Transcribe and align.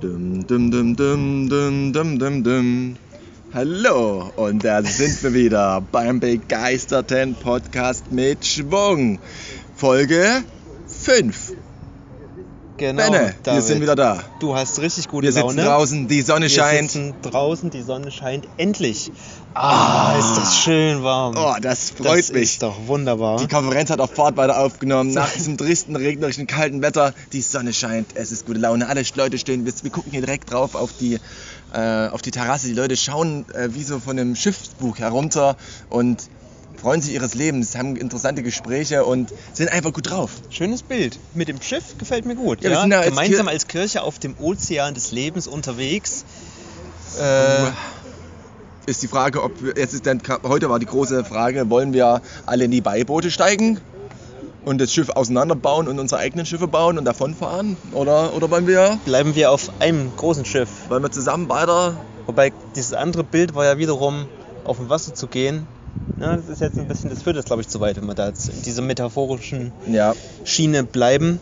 Dum, 0.00 0.46
dum, 0.46 0.70
dum, 0.70 0.94
dum, 0.94 1.48
dum, 1.48 1.92
dum, 1.92 2.18
dum, 2.20 2.44
dum. 2.44 2.96
Hallo 3.52 4.30
und 4.36 4.62
da 4.62 4.80
sind 4.84 5.20
wir 5.24 5.34
wieder 5.34 5.80
beim 5.90 6.20
begeisterten 6.20 7.34
Podcast 7.34 8.12
mit 8.12 8.46
Schwung. 8.46 9.18
Folge 9.74 10.44
5. 10.86 11.52
Genau, 12.78 13.02
Benne, 13.10 13.26
wir 13.26 13.34
David. 13.42 13.62
sind 13.64 13.80
wieder 13.82 13.96
da. 13.96 14.22
Du 14.38 14.54
hast 14.54 14.80
richtig 14.80 15.08
gute 15.08 15.24
Wir 15.26 15.32
sitzen 15.32 15.56
Laune. 15.56 15.64
draußen, 15.64 16.06
die 16.06 16.22
Sonne 16.22 16.42
Wir 16.42 16.50
scheint. 16.50 16.92
sitzen 16.92 17.12
draußen, 17.22 17.70
die 17.70 17.82
Sonne 17.82 18.12
scheint 18.12 18.46
endlich. 18.56 19.10
Ah, 19.52 20.14
ist 20.16 20.36
das 20.36 20.56
schön 20.58 21.02
warm. 21.02 21.34
Oh, 21.36 21.56
das 21.60 21.90
freut 21.90 22.20
das 22.20 22.32
mich. 22.32 22.42
ist 22.44 22.62
doch 22.62 22.76
wunderbar. 22.86 23.38
Die 23.38 23.48
Konferenz 23.48 23.90
hat 23.90 23.98
auf 24.00 24.12
Fahrt 24.14 24.36
weiter 24.36 24.60
aufgenommen. 24.60 25.12
Nach 25.12 25.28
diesem 25.34 25.58
tristen, 25.58 25.96
regnerischen, 25.96 26.46
kalten 26.46 26.80
Wetter. 26.80 27.12
Die 27.32 27.42
Sonne 27.42 27.72
scheint, 27.72 28.10
es 28.14 28.30
ist 28.30 28.46
gute 28.46 28.60
Laune. 28.60 28.88
Alle 28.88 29.02
Leute 29.16 29.38
stehen, 29.38 29.66
wir, 29.66 29.72
wir 29.82 29.90
gucken 29.90 30.12
hier 30.12 30.20
direkt 30.20 30.52
drauf 30.52 30.76
auf 30.76 30.90
die, 31.00 31.18
äh, 31.74 32.08
auf 32.08 32.22
die 32.22 32.30
Terrasse. 32.30 32.68
Die 32.68 32.74
Leute 32.74 32.96
schauen 32.96 33.44
äh, 33.54 33.74
wie 33.74 33.82
so 33.82 33.98
von 33.98 34.16
einem 34.16 34.36
Schiffsbug 34.36 35.00
herunter 35.00 35.56
und 35.90 36.22
freuen 36.80 37.02
sich 37.02 37.12
ihres 37.14 37.34
Lebens, 37.34 37.76
haben 37.76 37.96
interessante 37.96 38.42
Gespräche 38.42 39.04
und 39.04 39.32
sind 39.52 39.70
einfach 39.72 39.92
gut 39.92 40.10
drauf. 40.10 40.30
Schönes 40.50 40.82
Bild. 40.82 41.18
Mit 41.34 41.48
dem 41.48 41.60
Schiff 41.60 41.98
gefällt 41.98 42.24
mir 42.24 42.34
gut. 42.36 42.62
Ja, 42.62 42.70
Ja, 42.70 42.76
wir 42.76 42.80
sind 42.82 42.90
ja 42.92 42.98
als 43.00 43.08
Gemeinsam 43.10 43.46
Kir- 43.46 43.50
als 43.50 43.66
Kirche 43.66 44.02
auf 44.02 44.18
dem 44.18 44.36
Ozean 44.38 44.94
des 44.94 45.12
Lebens 45.12 45.46
unterwegs. 45.46 46.24
Äh, 47.20 47.70
Ist 48.86 49.02
die 49.02 49.08
Frage, 49.08 49.42
ob 49.42 49.62
wir, 49.62 49.74
jetzt 49.76 49.92
ist 49.92 50.06
dann, 50.06 50.22
heute 50.44 50.70
war 50.70 50.78
die 50.78 50.86
große 50.86 51.24
Frage, 51.24 51.68
wollen 51.68 51.92
wir 51.92 52.22
alle 52.46 52.64
in 52.64 52.70
die 52.70 52.80
Beiboote 52.80 53.30
steigen 53.30 53.80
und 54.64 54.78
das 54.80 54.92
Schiff 54.92 55.10
auseinanderbauen 55.10 55.88
und 55.88 55.98
unsere 55.98 56.20
eigenen 56.20 56.46
Schiffe 56.46 56.68
bauen 56.68 56.96
und 56.98 57.04
davonfahren? 57.04 57.76
Oder, 57.92 58.34
oder 58.34 58.50
wollen 58.50 58.66
wir 58.66 58.98
bleiben 59.04 59.34
wir 59.34 59.50
auf 59.50 59.70
einem 59.80 60.10
großen 60.16 60.44
Schiff. 60.44 60.68
wollen 60.88 61.02
wir 61.02 61.10
zusammen 61.10 61.48
weiter 61.48 61.96
Wobei 62.26 62.52
dieses 62.76 62.92
andere 62.92 63.24
Bild 63.24 63.54
war 63.54 63.64
ja 63.64 63.78
wiederum, 63.78 64.26
auf 64.64 64.76
dem 64.76 64.90
Wasser 64.90 65.14
zu 65.14 65.28
gehen. 65.28 65.66
Ja, 66.20 66.36
das 66.36 66.48
ist 66.48 66.60
jetzt 66.60 66.76
ein 66.78 66.88
bisschen, 66.88 67.10
das 67.10 67.22
führt 67.22 67.36
jetzt 67.36 67.46
glaube 67.46 67.62
ich 67.62 67.68
zu 67.68 67.78
weit, 67.80 67.96
wenn 67.96 68.06
wir 68.06 68.14
da 68.14 68.26
jetzt 68.28 68.48
in 68.48 68.60
dieser 68.62 68.82
metaphorischen 68.82 69.72
Ja, 69.86 70.14
Schiene 70.44 70.82
bleiben. 70.82 71.40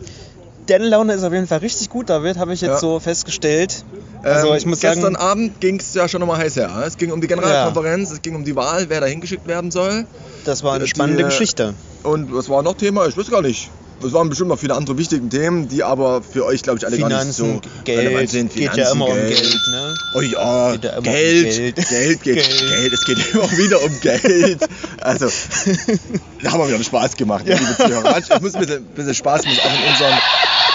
Deine 0.67 0.87
Laune 0.87 1.13
ist 1.13 1.23
auf 1.23 1.33
jeden 1.33 1.47
Fall 1.47 1.59
richtig 1.59 1.89
gut, 1.89 2.09
David, 2.09 2.37
habe 2.37 2.53
ich 2.53 2.61
jetzt 2.61 2.69
Ja. 2.71 2.77
so 2.79 2.99
festgestellt. 2.99 3.85
Also 4.21 4.49
ähm, 4.51 4.57
ich 4.57 4.65
muss 4.65 4.81
gestern 4.81 5.01
sagen, 5.01 5.15
Abend 5.15 5.61
ging 5.61 5.79
es 5.79 5.93
ja 5.93 6.07
schon 6.07 6.19
nochmal 6.19 6.37
heiß 6.39 6.57
her. 6.57 6.83
Es 6.85 6.97
ging 6.97 7.11
um 7.11 7.21
die 7.21 7.27
Generalkonferenz, 7.27 8.11
es 8.11 8.21
ging 8.21 8.35
um 8.35 8.43
die 8.43 8.55
Wahl, 8.55 8.89
wer 8.89 8.99
da 8.99 9.07
hingeschickt 9.07 9.47
werden 9.47 9.71
soll. 9.71 10.05
das 10.45 10.63
war 10.63 10.73
eine 10.75 10.83
die- 10.83 10.89
spannende 10.89 11.23
Geschichte. 11.23 11.73
Und 12.03 12.33
was 12.33 12.49
war 12.49 12.61
noch 12.63 12.75
Thema? 12.75 13.07
Ich 13.07 13.17
weiß 13.17 13.29
gar 13.31 13.41
nicht. 13.41 13.69
Es 14.05 14.13
waren 14.13 14.29
bestimmt 14.29 14.49
noch 14.49 14.59
viele 14.59 14.75
andere 14.75 14.97
wichtige 14.97 15.27
Themen, 15.27 15.67
die 15.69 15.83
aber 15.83 16.21
für 16.21 16.45
euch, 16.45 16.61
glaube 16.61 16.77
ich, 16.77 16.85
alle 16.85 16.97
gar 16.97 17.07
nicht 17.07 17.17
Finanzen, 17.17 17.61
so 17.63 17.69
Geld, 17.83 17.99
relevant 17.99 18.29
sind. 18.29 18.53
geht 18.53 18.75
ja 18.75 18.91
immer 18.91 19.07
um 19.07 19.15
Geld. 19.15 19.59
Ne? 19.71 19.95
Oh 20.13 20.21
ja, 20.21 20.71
Geht 20.73 20.83
ja 20.83 20.89
immer 20.91 20.97
um 20.97 21.03
Geld, 21.03 21.55
Geld. 21.55 21.75
Geld, 21.89 22.23
geht, 22.23 22.35
Geld. 22.35 22.59
Geld. 22.59 22.93
es 22.93 23.05
geht 23.05 23.33
immer 23.33 23.51
wieder 23.57 23.81
um 23.81 23.99
Geld. 23.99 24.59
Also, 25.01 25.25
da 26.43 26.51
haben 26.51 26.59
wir 26.59 26.67
wieder 26.69 26.83
Spaß 26.83 27.15
gemacht, 27.15 27.45
liebe 27.47 27.59
Zuhörer. 27.77 28.17
Es 28.29 28.29
muss 28.41 28.53
ein 28.53 28.61
bisschen, 28.61 28.85
bisschen 28.85 29.15
Spaß 29.15 29.45
muss 29.45 29.59
auch 29.59 29.65
in 29.65 29.91
unserem 29.91 30.17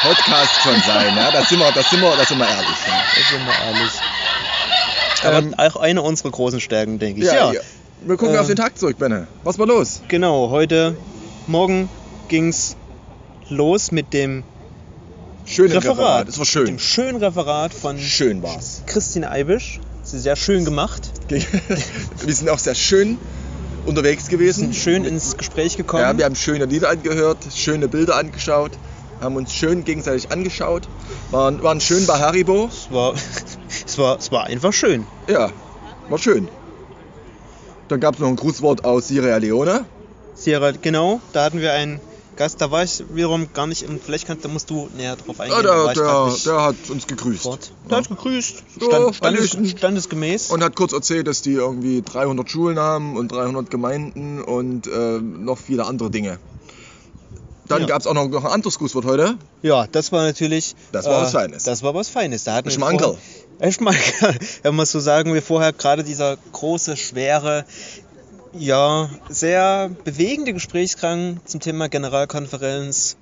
Podcast 0.02 0.50
schon 0.64 0.82
sein. 0.86 1.16
Ja? 1.16 1.30
Da, 1.30 1.44
sind 1.44 1.58
wir, 1.60 1.70
da, 1.72 1.82
sind 1.82 2.00
wir, 2.00 2.16
da 2.16 2.24
sind 2.24 2.38
wir 2.38 2.48
ehrlich. 2.48 2.66
Ja? 2.86 3.02
Das 3.16 3.28
sind 3.30 3.46
wir 3.46 3.78
ehrlich. 3.78 3.92
Aber 5.24 5.38
Ähm, 5.38 5.54
auch 5.56 5.76
eine 5.80 6.02
unserer 6.02 6.30
großen 6.32 6.60
Stärken, 6.60 6.98
denke 6.98 7.20
ich. 7.20 7.26
Ja, 7.26 7.34
Ja, 7.34 7.52
ja. 7.52 7.60
Wir 8.04 8.16
gucken 8.16 8.34
Ähm, 8.34 8.40
auf 8.40 8.48
den 8.48 8.56
Tag 8.56 8.76
zurück, 8.76 8.98
Benne. 8.98 9.28
Was 9.44 9.60
war 9.60 9.66
los? 9.68 10.00
genau. 10.08 10.50
Heute 10.50 10.96
Morgen 11.46 11.88
ging 12.28 12.48
es 12.48 12.74
los 13.52 13.92
mit 13.92 14.12
dem 14.12 14.44
Schönes 15.44 15.74
Referat. 15.74 16.28
Es 16.28 16.38
war 16.38 16.44
Mit 16.44 16.68
dem 16.68 16.78
schön. 16.78 16.78
schönen 16.78 17.16
Referat 17.16 17.74
von 17.74 17.98
Schön 17.98 18.42
war's. 18.42 18.82
Christine 18.86 19.30
Eibisch. 19.30 19.80
Sie 20.04 20.16
ist 20.16 20.22
sehr 20.22 20.36
schön 20.36 20.64
gemacht. 20.64 21.10
Wir 21.28 22.34
sind 22.34 22.48
auch 22.48 22.58
sehr 22.58 22.74
schön 22.74 23.18
unterwegs 23.86 24.28
gewesen. 24.28 24.60
Sind 24.72 24.76
schön 24.76 25.04
ins 25.04 25.36
Gespräch 25.36 25.76
gekommen. 25.76 26.02
Ja, 26.02 26.16
wir 26.16 26.24
haben 26.24 26.36
schöne 26.36 26.64
Lieder 26.66 26.88
angehört, 26.90 27.38
schöne 27.54 27.88
Bilder 27.88 28.16
angeschaut, 28.16 28.72
haben 29.20 29.36
uns 29.36 29.52
schön 29.52 29.84
gegenseitig 29.84 30.30
angeschaut, 30.30 30.88
waren, 31.30 31.62
waren 31.62 31.80
schön 31.80 32.06
bei 32.06 32.18
Haribo. 32.18 32.68
es, 32.70 32.90
war, 32.92 33.14
es, 33.86 33.98
war, 33.98 34.18
es 34.18 34.30
war 34.30 34.44
einfach 34.44 34.72
schön. 34.72 35.06
Ja, 35.28 35.50
war 36.08 36.18
schön. 36.18 36.48
Dann 37.88 38.00
gab 38.00 38.14
es 38.14 38.20
noch 38.20 38.28
ein 38.28 38.36
Grußwort 38.36 38.84
aus 38.84 39.08
Sierra 39.08 39.36
Leone. 39.36 39.84
Sierra, 40.34 40.70
genau, 40.70 41.20
da 41.32 41.44
hatten 41.44 41.60
wir 41.60 41.72
einen 41.72 42.00
Gast, 42.42 42.60
da 42.60 42.70
war 42.72 42.82
ich 42.82 43.04
wiederum 43.14 43.52
gar 43.52 43.68
nicht 43.68 43.82
im, 43.82 44.00
vielleicht 44.00 44.26
kannst, 44.26 44.44
da 44.44 44.48
musst 44.48 44.68
du 44.68 44.88
näher 44.96 45.14
drauf 45.14 45.38
eingehen. 45.38 45.64
Ja, 45.64 45.84
war 45.84 45.94
der, 45.94 46.04
der, 46.04 46.36
der 46.44 46.62
hat 46.62 46.74
uns 46.90 47.06
gegrüßt. 47.06 47.42
fort. 47.42 47.70
Der 47.88 47.98
hat 47.98 48.08
gegrüßt, 48.08 48.64
Ja, 48.80 48.86
stand, 48.86 49.20
Hallöchen. 49.22 49.66
standesgemäß. 49.68 50.50
Und 50.50 50.64
hat 50.64 50.74
kurz 50.74 50.92
erzählt, 50.92 51.28
dass 51.28 51.40
die 51.42 51.52
irgendwie 51.52 52.02
300 52.02 52.50
Schulen 52.50 52.80
haben 52.80 53.16
und 53.16 53.30
300 53.30 53.70
Gemeinden 53.70 54.42
und 54.42 54.88
äh, 54.88 55.20
noch 55.20 55.58
viele 55.58 55.86
andere 55.86 56.10
Dinge. 56.10 56.38
Dann 57.68 57.82
Ja. 57.82 57.86
gab 57.86 58.00
es 58.00 58.06
auch 58.08 58.14
noch, 58.14 58.28
noch 58.28 58.44
ein 58.44 58.50
anderes 58.50 58.76
Grußwort 58.78 59.04
heute. 59.04 59.36
Ja, 59.62 59.86
das 59.86 60.10
war 60.10 60.24
natürlich. 60.24 60.74
Das 60.90 61.06
war 61.06 61.22
was 61.22 61.30
Feines. 61.32 61.62
Das 61.62 61.82
war 61.84 61.94
was 61.94 62.08
Feines. 62.08 62.42
Da 62.42 62.54
hatten 62.54 62.72
Schmankerl. 62.72 63.16
Schmankerl. 63.70 64.36
Wenn 64.62 64.74
man 64.74 64.84
so 64.86 64.98
sagen 64.98 65.32
wir 65.32 65.42
vorher 65.42 65.72
gerade 65.72 66.02
dieser 66.02 66.36
große, 66.50 66.96
schwere, 66.96 67.64
ja, 68.58 69.08
sehr 69.28 69.90
bewegende 70.04 70.52
Gesprächsgang 70.52 71.40
zum 71.44 71.60
Thema 71.60 71.88
Generalkonferenz. 71.88 73.16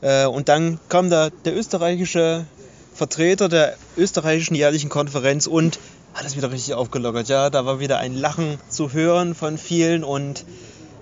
Äh, 0.00 0.26
Und 0.26 0.48
dann 0.48 0.78
kam 0.88 1.10
da 1.10 1.30
der 1.30 1.56
österreichische 1.56 2.44
Vertreter 2.94 3.48
der 3.48 3.76
österreichischen 3.96 4.54
jährlichen 4.54 4.88
Konferenz 4.88 5.46
und 5.46 5.78
hat 6.14 6.24
es 6.24 6.36
wieder 6.36 6.52
richtig 6.52 6.74
aufgelockert. 6.74 7.28
Ja, 7.28 7.50
da 7.50 7.66
war 7.66 7.80
wieder 7.80 7.98
ein 7.98 8.14
Lachen 8.14 8.58
zu 8.68 8.92
hören 8.92 9.34
von 9.34 9.58
vielen 9.58 10.04
und 10.04 10.44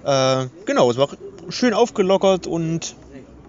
äh, 0.04 0.46
genau, 0.64 0.90
es 0.90 0.96
war 0.96 1.08
schön 1.50 1.74
aufgelockert 1.74 2.46
und 2.46 2.94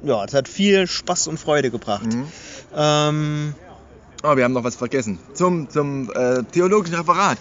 ja, 0.03 0.25
es 0.25 0.33
hat 0.33 0.49
viel 0.49 0.88
Spaß 0.88 1.27
und 1.27 1.39
Freude 1.39 1.72
gebracht. 1.72 2.05
Mhm. 2.05 2.27
Ähm, 2.75 3.55
Ah, 4.25 4.38
wir 4.38 4.45
haben 4.45 4.53
noch 4.53 4.63
was 4.63 4.78
vergessen. 4.78 5.19
Zum, 5.34 5.69
zum 5.69 6.09
äh, 6.16 6.44
theologischen 6.44 6.95
Referat. 6.95 7.38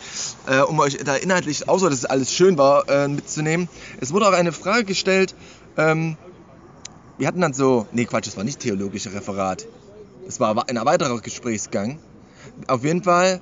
Äh, 0.48 0.62
um 0.62 0.80
euch 0.80 0.98
da 1.04 1.14
inhaltlich, 1.14 1.68
außer 1.68 1.88
dass 1.88 2.00
es 2.00 2.04
alles 2.06 2.32
schön 2.32 2.58
war, 2.58 2.88
äh, 2.88 3.06
mitzunehmen. 3.06 3.68
Es 4.00 4.12
wurde 4.12 4.26
auch 4.26 4.32
eine 4.32 4.50
Frage 4.50 4.82
gestellt. 4.84 5.36
Ähm, 5.76 6.16
wir 7.18 7.28
hatten 7.28 7.40
dann 7.40 7.52
so, 7.52 7.86
nee 7.92 8.04
Quatsch, 8.04 8.26
es 8.26 8.36
war 8.36 8.42
nicht 8.42 8.58
theologische 8.58 9.12
Referat. 9.12 9.64
Es 10.26 10.40
war 10.40 10.68
ein 10.68 10.76
weiterer 10.84 11.20
Gesprächsgang. 11.20 12.00
Auf 12.66 12.82
jeden 12.84 13.04
Fall. 13.04 13.40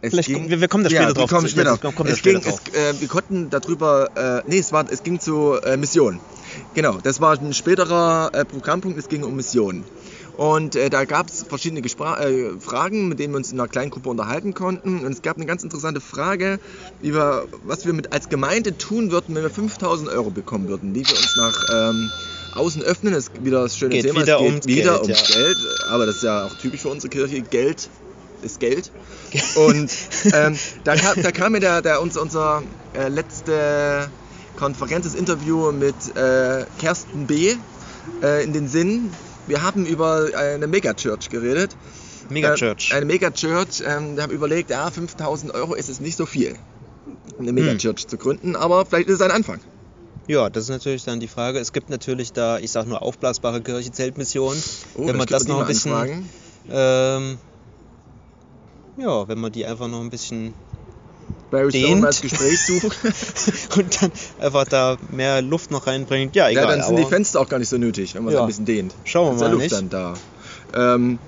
Es 0.00 0.10
kommen- 0.26 0.50
wir- 0.50 0.60
wir 0.60 0.66
kommen 0.66 0.82
da 0.82 0.90
später 0.90 1.02
ja, 1.04 1.12
drauf 1.12 1.30
Wir 1.30 1.36
kommen 1.36 1.48
später. 1.48 1.80
wir 1.80 1.92
kommen 1.92 2.10
es 2.10 2.18
später 2.18 2.40
ging, 2.40 2.52
es, 2.72 2.74
äh, 2.74 3.00
wir 3.00 3.06
konnten 3.06 3.50
darüber, 3.50 4.10
äh, 4.16 4.42
nee, 4.48 4.58
es, 4.58 4.72
war, 4.72 4.84
es 4.90 5.04
ging 5.04 5.20
zu 5.20 5.60
äh, 5.62 5.76
Mission. 5.76 6.18
Genau, 6.74 6.98
das 7.00 7.20
war 7.20 7.38
ein 7.38 7.54
späterer 7.54 8.30
äh, 8.34 8.44
Programmpunkt, 8.44 8.98
es 8.98 9.08
ging 9.08 9.22
um 9.22 9.36
Mission. 9.36 9.84
Und 10.36 10.76
äh, 10.76 10.88
da 10.88 11.04
gab 11.04 11.28
es 11.28 11.42
verschiedene 11.42 11.82
Gespra 11.82 12.18
äh, 12.20 12.58
Fragen, 12.58 13.08
mit 13.08 13.18
denen 13.18 13.34
wir 13.34 13.38
uns 13.38 13.52
in 13.52 13.60
einer 13.60 13.68
kleinen 13.68 13.90
Gruppe 13.90 14.08
unterhalten 14.08 14.54
konnten. 14.54 15.04
Und 15.04 15.12
es 15.12 15.22
gab 15.22 15.36
eine 15.36 15.46
ganz 15.46 15.62
interessante 15.62 16.00
Frage, 16.00 16.58
wir, 17.00 17.46
was 17.64 17.84
wir 17.84 17.92
mit, 17.92 18.12
als 18.12 18.28
Gemeinde 18.28 18.78
tun 18.78 19.10
würden, 19.10 19.34
wenn 19.34 19.42
wir 19.42 19.50
5000 19.50 20.08
Euro 20.08 20.30
bekommen 20.30 20.68
würden, 20.68 20.94
die 20.94 21.06
wir 21.06 21.14
uns 21.14 21.36
nach 21.36 21.90
ähm, 21.90 22.10
außen 22.54 22.82
öffnen. 22.82 23.12
Das 23.12 23.28
ist 23.28 23.44
wieder 23.44 23.62
das 23.62 23.76
schöne 23.76 23.94
Geht 23.94 24.06
Thema. 24.06 24.22
wieder 24.22 24.36
es 24.36 24.40
geht 24.40 24.48
ums 24.48 24.66
wieder 24.66 24.92
Geld, 24.92 25.02
ums 25.02 25.28
ja. 25.28 25.36
Geld. 25.36 25.56
Aber 25.90 26.06
das 26.06 26.16
ist 26.16 26.22
ja 26.22 26.46
auch 26.46 26.54
typisch 26.54 26.80
für 26.80 26.88
unsere 26.88 27.10
Kirche. 27.10 27.42
Geld 27.42 27.90
ist 28.42 28.58
Geld. 28.58 28.90
Und 29.54 29.90
ähm, 30.32 30.58
da, 30.84 30.96
kam, 30.96 31.22
da 31.22 31.30
kam 31.30 31.52
mir 31.52 31.60
der, 31.60 31.82
der, 31.82 32.00
unser, 32.00 32.22
unser 32.22 32.62
äh, 32.94 33.08
letzte 33.08 34.10
Konferenz, 34.56 35.04
das 35.04 35.14
Interview 35.14 35.72
mit 35.72 35.94
äh, 36.16 36.64
Kersten 36.78 37.26
B. 37.26 37.54
Äh, 38.22 38.44
in 38.44 38.52
den 38.52 38.68
Sinn. 38.68 39.10
Wir 39.46 39.62
haben 39.62 39.86
über 39.86 40.30
eine 40.34 40.66
Megachurch 40.66 41.28
geredet. 41.28 41.76
Megachurch. 42.28 42.90
Äh, 42.90 42.96
eine 42.96 43.06
Megachurch. 43.06 43.82
Ähm, 43.84 44.16
wir 44.16 44.22
haben 44.22 44.32
überlegt, 44.32 44.70
ja, 44.70 44.90
5000 44.90 45.54
Euro 45.54 45.74
ist 45.74 45.88
es 45.88 46.00
nicht 46.00 46.16
so 46.16 46.26
viel, 46.26 46.56
eine 47.38 47.48
Hm. 47.48 47.54
Megachurch 47.54 48.06
zu 48.06 48.16
gründen, 48.16 48.56
aber 48.56 48.86
vielleicht 48.86 49.08
ist 49.08 49.16
es 49.16 49.20
ein 49.20 49.30
Anfang. 49.30 49.60
Ja, 50.28 50.48
das 50.48 50.64
ist 50.64 50.70
natürlich 50.70 51.02
dann 51.02 51.18
die 51.18 51.26
Frage. 51.28 51.58
Es 51.58 51.72
gibt 51.72 51.90
natürlich 51.90 52.32
da, 52.32 52.58
ich 52.58 52.70
sag 52.70 52.86
nur 52.86 53.02
aufblasbare 53.02 53.60
Kirche, 53.60 53.90
Zeltmission. 53.90 54.56
Oh, 54.94 55.08
wenn 55.08 55.16
man 55.16 55.26
das 55.26 55.48
noch 55.48 55.60
ein 55.60 55.66
bisschen, 55.66 56.30
ähm, 56.70 57.38
ja, 58.96 59.26
wenn 59.26 59.38
man 59.40 59.50
die 59.50 59.66
einfach 59.66 59.88
noch 59.88 60.00
ein 60.00 60.10
bisschen 60.10 60.54
dehnt. 61.52 62.04
Als 62.04 62.20
Gespräch 62.20 62.60
sucht. 62.60 62.98
und 63.76 64.02
dann 64.02 64.12
einfach 64.40 64.64
da 64.64 64.96
mehr 65.10 65.42
Luft 65.42 65.70
noch 65.70 65.86
reinbringt. 65.86 66.34
Ja, 66.34 66.48
egal. 66.48 66.64
ja, 66.64 66.70
dann 66.70 66.82
sind 66.82 66.98
die 66.98 67.04
Fenster 67.04 67.40
auch 67.40 67.48
gar 67.48 67.58
nicht 67.58 67.68
so 67.68 67.78
nötig, 67.78 68.14
wenn 68.14 68.24
man 68.24 68.32
es 68.32 68.36
Ja. 68.36 68.42
ein 68.42 68.46
bisschen 68.48 68.64
dehnt. 68.64 68.94
Schauen 69.04 69.26
wir 69.26 69.28
Dann 69.30 69.36
ist 69.36 69.42
ja 69.42 69.48
mal 69.48 69.52
Luft 69.52 69.62
nicht. 69.62 69.92
dann 69.92 70.14
da. 70.74 70.94
Ähm, 70.94 71.18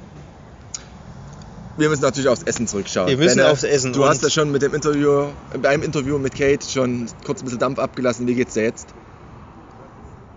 wir 1.77 1.89
müssen 1.89 2.03
natürlich 2.03 2.29
aufs 2.29 2.43
Essen 2.45 2.69
zurückschauen. 2.69 3.09
Wir 3.09 3.17
müssen 3.17 3.37
Benne, 3.39 3.51
aufs 3.51 3.65
Essen 3.65 3.93
Du 3.93 4.05
hast 4.05 4.23
ja 4.23 4.31
schon 4.31 4.53
mit 4.53 4.63
dem 4.63 4.75
Interview, 4.75 5.27
beim 5.61 5.83
Interview 5.83 6.19
mit 6.19 6.35
Kate 6.35 6.65
schon 6.69 7.07
kurz 7.25 7.41
ein 7.41 7.45
bisschen 7.47 7.59
Dampf 7.59 7.79
abgelassen. 7.79 8.27
Wie 8.27 8.35
geht's 8.35 8.55
dir 8.55 8.63
jetzt? 8.63 8.89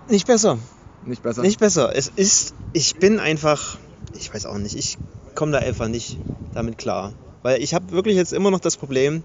nicht 0.10 0.26
besser. 0.26 0.58
Nicht 1.06 1.22
besser? 1.22 1.42
Nicht 1.42 1.60
besser. 1.60 1.92
Es 1.96 2.08
ist, 2.16 2.54
ich 2.74 2.96
bin 2.96 3.20
einfach, 3.20 3.78
ich 4.14 4.34
weiß 4.34 4.46
auch 4.46 4.58
nicht, 4.58 4.76
ich 4.76 4.98
komme 5.36 5.52
da 5.52 5.60
einfach 5.60 5.90
nicht 5.90 6.18
damit 6.54 6.78
klar. 6.78 7.14
Weil 7.44 7.62
ich 7.62 7.74
habe 7.74 7.92
wirklich 7.92 8.16
jetzt 8.16 8.34
immer 8.34 8.50
noch 8.50 8.60
das 8.60 8.78
Problem, 8.78 9.22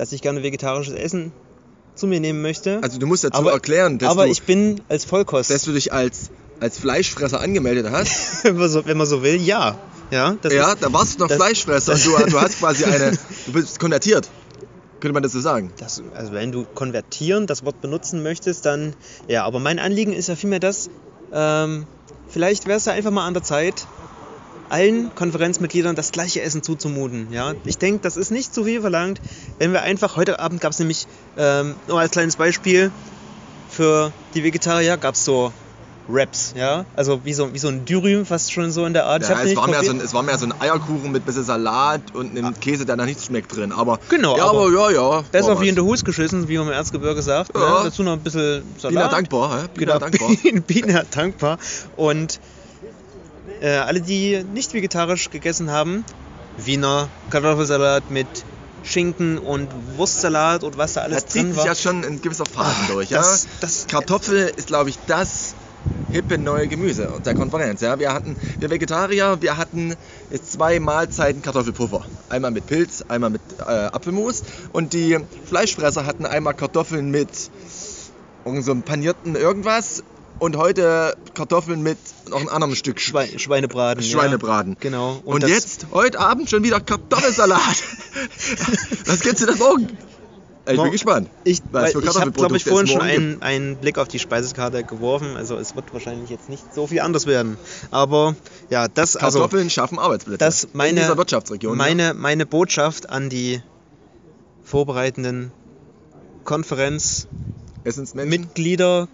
dass 0.00 0.12
ich 0.12 0.22
gerne 0.22 0.42
vegetarisches 0.42 0.94
Essen 0.94 1.30
zu 1.94 2.06
mir 2.06 2.20
nehmen 2.20 2.40
möchte. 2.40 2.78
Also 2.82 2.98
du 2.98 3.06
musst 3.06 3.22
dazu 3.22 3.36
Aber- 3.38 3.52
erklären, 3.52 3.98
dass, 3.98 4.08
aber 4.08 4.24
du, 4.24 4.32
ich 4.32 4.42
bin 4.44 4.80
als 4.88 5.04
Vollkost, 5.04 5.50
dass 5.50 5.64
du 5.64 5.72
dich 5.72 5.92
als, 5.92 6.30
als 6.58 6.78
Fleischfresser 6.78 7.38
angemeldet 7.40 7.86
hast. 7.90 8.44
wenn, 8.44 8.56
man 8.56 8.70
so, 8.70 8.86
wenn 8.86 8.96
man 8.96 9.06
so 9.06 9.22
will, 9.22 9.36
ja. 9.40 9.78
Ja, 10.10 10.36
das 10.40 10.54
ja, 10.54 10.72
ist, 10.72 10.82
da 10.82 10.90
warst 10.92 11.16
du 11.16 11.24
noch 11.24 11.28
das- 11.28 11.36
Fleischfresser 11.36 11.92
und 11.92 12.06
du, 12.06 12.30
du 12.30 12.40
hast 12.40 12.58
quasi 12.60 12.84
eine, 12.84 13.12
du 13.44 13.52
bist 13.52 13.78
konvertiert. 13.78 14.26
Könnte 15.00 15.12
man 15.12 15.22
das 15.22 15.32
so 15.32 15.40
sagen? 15.40 15.70
das, 15.78 16.02
also 16.14 16.32
wenn 16.32 16.50
du 16.50 16.64
konvertieren 16.74 17.46
das 17.46 17.62
Wort 17.64 17.82
benutzen 17.82 18.22
möchtest, 18.22 18.64
dann 18.64 18.94
ja. 19.28 19.44
Aber 19.44 19.60
mein 19.60 19.78
Anliegen 19.78 20.14
ist 20.14 20.28
ja 20.28 20.36
vielmehr 20.36 20.60
das, 20.60 20.88
ähm, 21.32 21.86
vielleicht 22.28 22.66
wäre 22.66 22.78
es 22.78 22.86
ja 22.86 22.94
einfach 22.94 23.10
mal 23.10 23.26
an 23.26 23.34
der 23.34 23.42
Zeit, 23.42 23.86
allen 24.70 25.14
Konferenzmitgliedern 25.14 25.96
das 25.96 26.12
gleiche 26.12 26.42
Essen 26.42 26.62
zuzumuten. 26.62 27.28
Ja? 27.32 27.54
Ich 27.64 27.78
denke, 27.78 28.00
das 28.02 28.16
ist 28.16 28.30
nicht 28.30 28.54
zu 28.54 28.64
viel 28.64 28.80
verlangt, 28.80 29.20
wenn 29.58 29.72
wir 29.72 29.82
einfach, 29.82 30.16
heute 30.16 30.40
Abend 30.40 30.60
gab 30.60 30.72
es 30.72 30.78
nämlich, 30.78 31.06
ähm, 31.36 31.74
nur 31.88 32.00
als 32.00 32.12
kleines 32.12 32.36
Beispiel, 32.36 32.90
für 33.68 34.12
die 34.34 34.42
Vegetarier 34.42 34.96
gab 34.96 35.14
es 35.14 35.24
so 35.24 35.52
Wraps, 36.12 36.54
ja, 36.56 36.84
also 36.96 37.20
wie 37.24 37.32
so, 37.32 37.52
wie 37.54 37.58
so 37.58 37.68
ein 37.68 37.84
Dürüm, 37.84 38.26
fast 38.26 38.52
schon 38.52 38.72
so 38.72 38.84
in 38.84 38.92
der 38.92 39.06
Art. 39.06 39.22
Ja, 39.28 39.42
es, 39.42 39.54
war 39.56 39.68
mehr 39.68 39.84
so 39.84 39.92
ein, 39.92 40.00
es 40.00 40.12
war 40.12 40.22
mehr 40.22 40.38
so 40.38 40.46
ein 40.46 40.54
Eierkuchen 40.60 41.12
mit 41.12 41.24
bisschen 41.24 41.44
Salat 41.44 42.14
und 42.14 42.36
einem 42.36 42.58
Käse, 42.58 42.84
der 42.84 42.96
nach 42.96 43.04
nichts 43.04 43.26
schmeckt 43.26 43.54
drin. 43.54 43.72
Aber, 43.72 43.98
Genau, 44.08 44.36
ja, 44.36 44.46
aber 44.46 44.70
ja, 44.70 44.90
ja. 44.90 45.24
Besser 45.30 45.60
wie 45.60 45.68
in 45.68 45.74
der 45.74 45.84
Hus 45.84 46.04
geschissen, 46.04 46.48
wie 46.48 46.58
man 46.58 46.68
im 46.68 46.72
Erzgebirge 46.72 47.22
sagt. 47.22 47.54
Ja. 47.54 47.60
Ne? 47.60 47.84
Dazu 47.84 48.02
noch 48.02 48.14
ein 48.14 48.20
bisschen 48.20 48.62
Salat. 48.78 48.94
Bina 48.94 49.08
dankbar, 49.08 49.62
hä? 49.62 49.66
Bina 49.74 49.98
Genau, 49.98 49.98
dankbar. 49.98 50.30
Bina 50.66 51.02
dankbar. 51.10 51.58
Und 51.96 52.40
äh, 53.60 53.68
alle, 53.76 54.00
die 54.00 54.42
nicht 54.44 54.72
vegetarisch 54.74 55.30
gegessen 55.30 55.70
haben, 55.70 56.04
Wiener 56.56 57.10
Kartoffelsalat 57.30 58.10
mit 58.10 58.44
Schinken 58.82 59.38
und 59.38 59.68
Wurstsalat 59.96 60.64
und 60.64 60.76
was 60.78 60.94
da 60.94 61.02
alles 61.02 61.24
Da 61.24 61.28
zieht 61.28 61.42
drin 61.42 61.48
sich 61.52 61.58
war. 61.58 61.66
ja 61.66 61.74
schon 61.74 62.04
ein 62.04 62.20
gewisser 62.20 62.46
Faden 62.46 62.72
Ah, 62.84 62.92
durch. 62.92 63.08
das- 63.10 63.44
ja? 63.44 63.50
das- 63.60 63.86
Kartoffel 63.86 64.50
ist, 64.56 64.68
glaube 64.68 64.90
ich, 64.90 64.98
das 65.06 65.54
hippe 66.08 66.38
neue 66.38 66.66
Gemüse 66.66 67.20
der 67.24 67.34
Konferenz. 67.34 67.82
Ja? 67.82 67.98
Wir 67.98 68.12
hatten, 68.12 68.36
wir 68.58 68.70
Vegetarier, 68.70 69.38
wir 69.40 69.56
hatten 69.56 69.94
jetzt 70.30 70.50
zwei 70.52 70.80
Mahlzeiten 70.80 71.40
Kartoffelpuffer. 71.42 72.06
Einmal 72.28 72.50
mit 72.50 72.66
Pilz, 72.66 73.02
einmal 73.08 73.30
mit 73.30 73.42
äh, 73.58 73.62
Apfelmus. 73.62 74.42
Und 74.72 74.92
die 74.92 75.18
Fleischfresser 75.44 76.06
hatten 76.06 76.26
einmal 76.26 76.54
Kartoffeln 76.54 77.10
mit 77.10 77.50
irgend 78.44 78.64
so 78.64 78.72
einem 78.72 78.82
panierten 78.82 79.36
irgendwas 79.36 80.02
und 80.40 80.56
heute 80.56 81.16
Kartoffeln 81.34 81.82
mit 81.82 81.98
noch 82.28 82.38
einem 82.38 82.48
anderen 82.48 82.74
Stück 82.74 82.98
Sch 83.00 83.10
Schwein, 83.10 83.38
Schweinebraten. 83.38 84.02
Schweinebraten. 84.02 84.72
Ja. 84.72 84.78
Genau. 84.80 85.20
Und, 85.24 85.42
das- 85.42 85.50
jetzt, 85.50 85.86
heute 85.92 86.18
Abend 86.18 86.50
schon 86.50 86.64
wieder 86.64 86.80
Kartoffelsalat. 86.80 87.60
Was 89.06 89.20
gibt's 89.20 89.44
denn 89.44 89.48
da 89.48 89.56
morgen? 89.56 89.88
Ich 90.68 90.80
bin 90.80 90.92
gespannt. 90.92 91.28
Ich, 91.42 91.62
ich 91.74 92.20
habe, 92.20 92.30
glaube 92.32 92.56
ich, 92.56 92.64
vorhin 92.64 92.86
schon 92.86 93.00
einen, 93.00 93.42
einen 93.42 93.76
Blick 93.76 93.98
auf 93.98 94.08
die 94.08 94.18
Speisekarte 94.18 94.84
geworfen. 94.84 95.36
Also 95.36 95.56
es 95.56 95.74
wird 95.74 95.92
wahrscheinlich 95.92 96.30
jetzt 96.30 96.48
nicht 96.48 96.74
so 96.74 96.86
viel 96.86 97.00
anders 97.00 97.26
werden. 97.26 97.56
Aber 97.90 98.36
ja, 98.68 98.86
das 98.86 99.16
also 99.16 99.40
Kartoffeln 99.40 99.70
schaffen 99.70 99.98
Arbeitsplätze. 99.98 100.38
das 100.38 100.64
in 100.64 100.70
meine, 100.74 101.00
dieser 101.00 101.16
Wirtschaftsregion. 101.16 101.76
meine, 101.76 102.14
meine 102.14 102.46
Botschaft 102.46 103.10
an 103.10 103.30
die 103.30 103.62
vorbereitenden 104.62 105.50
Konferenzmitglieder, 106.44 107.49
Essensmenschen. 107.84 108.50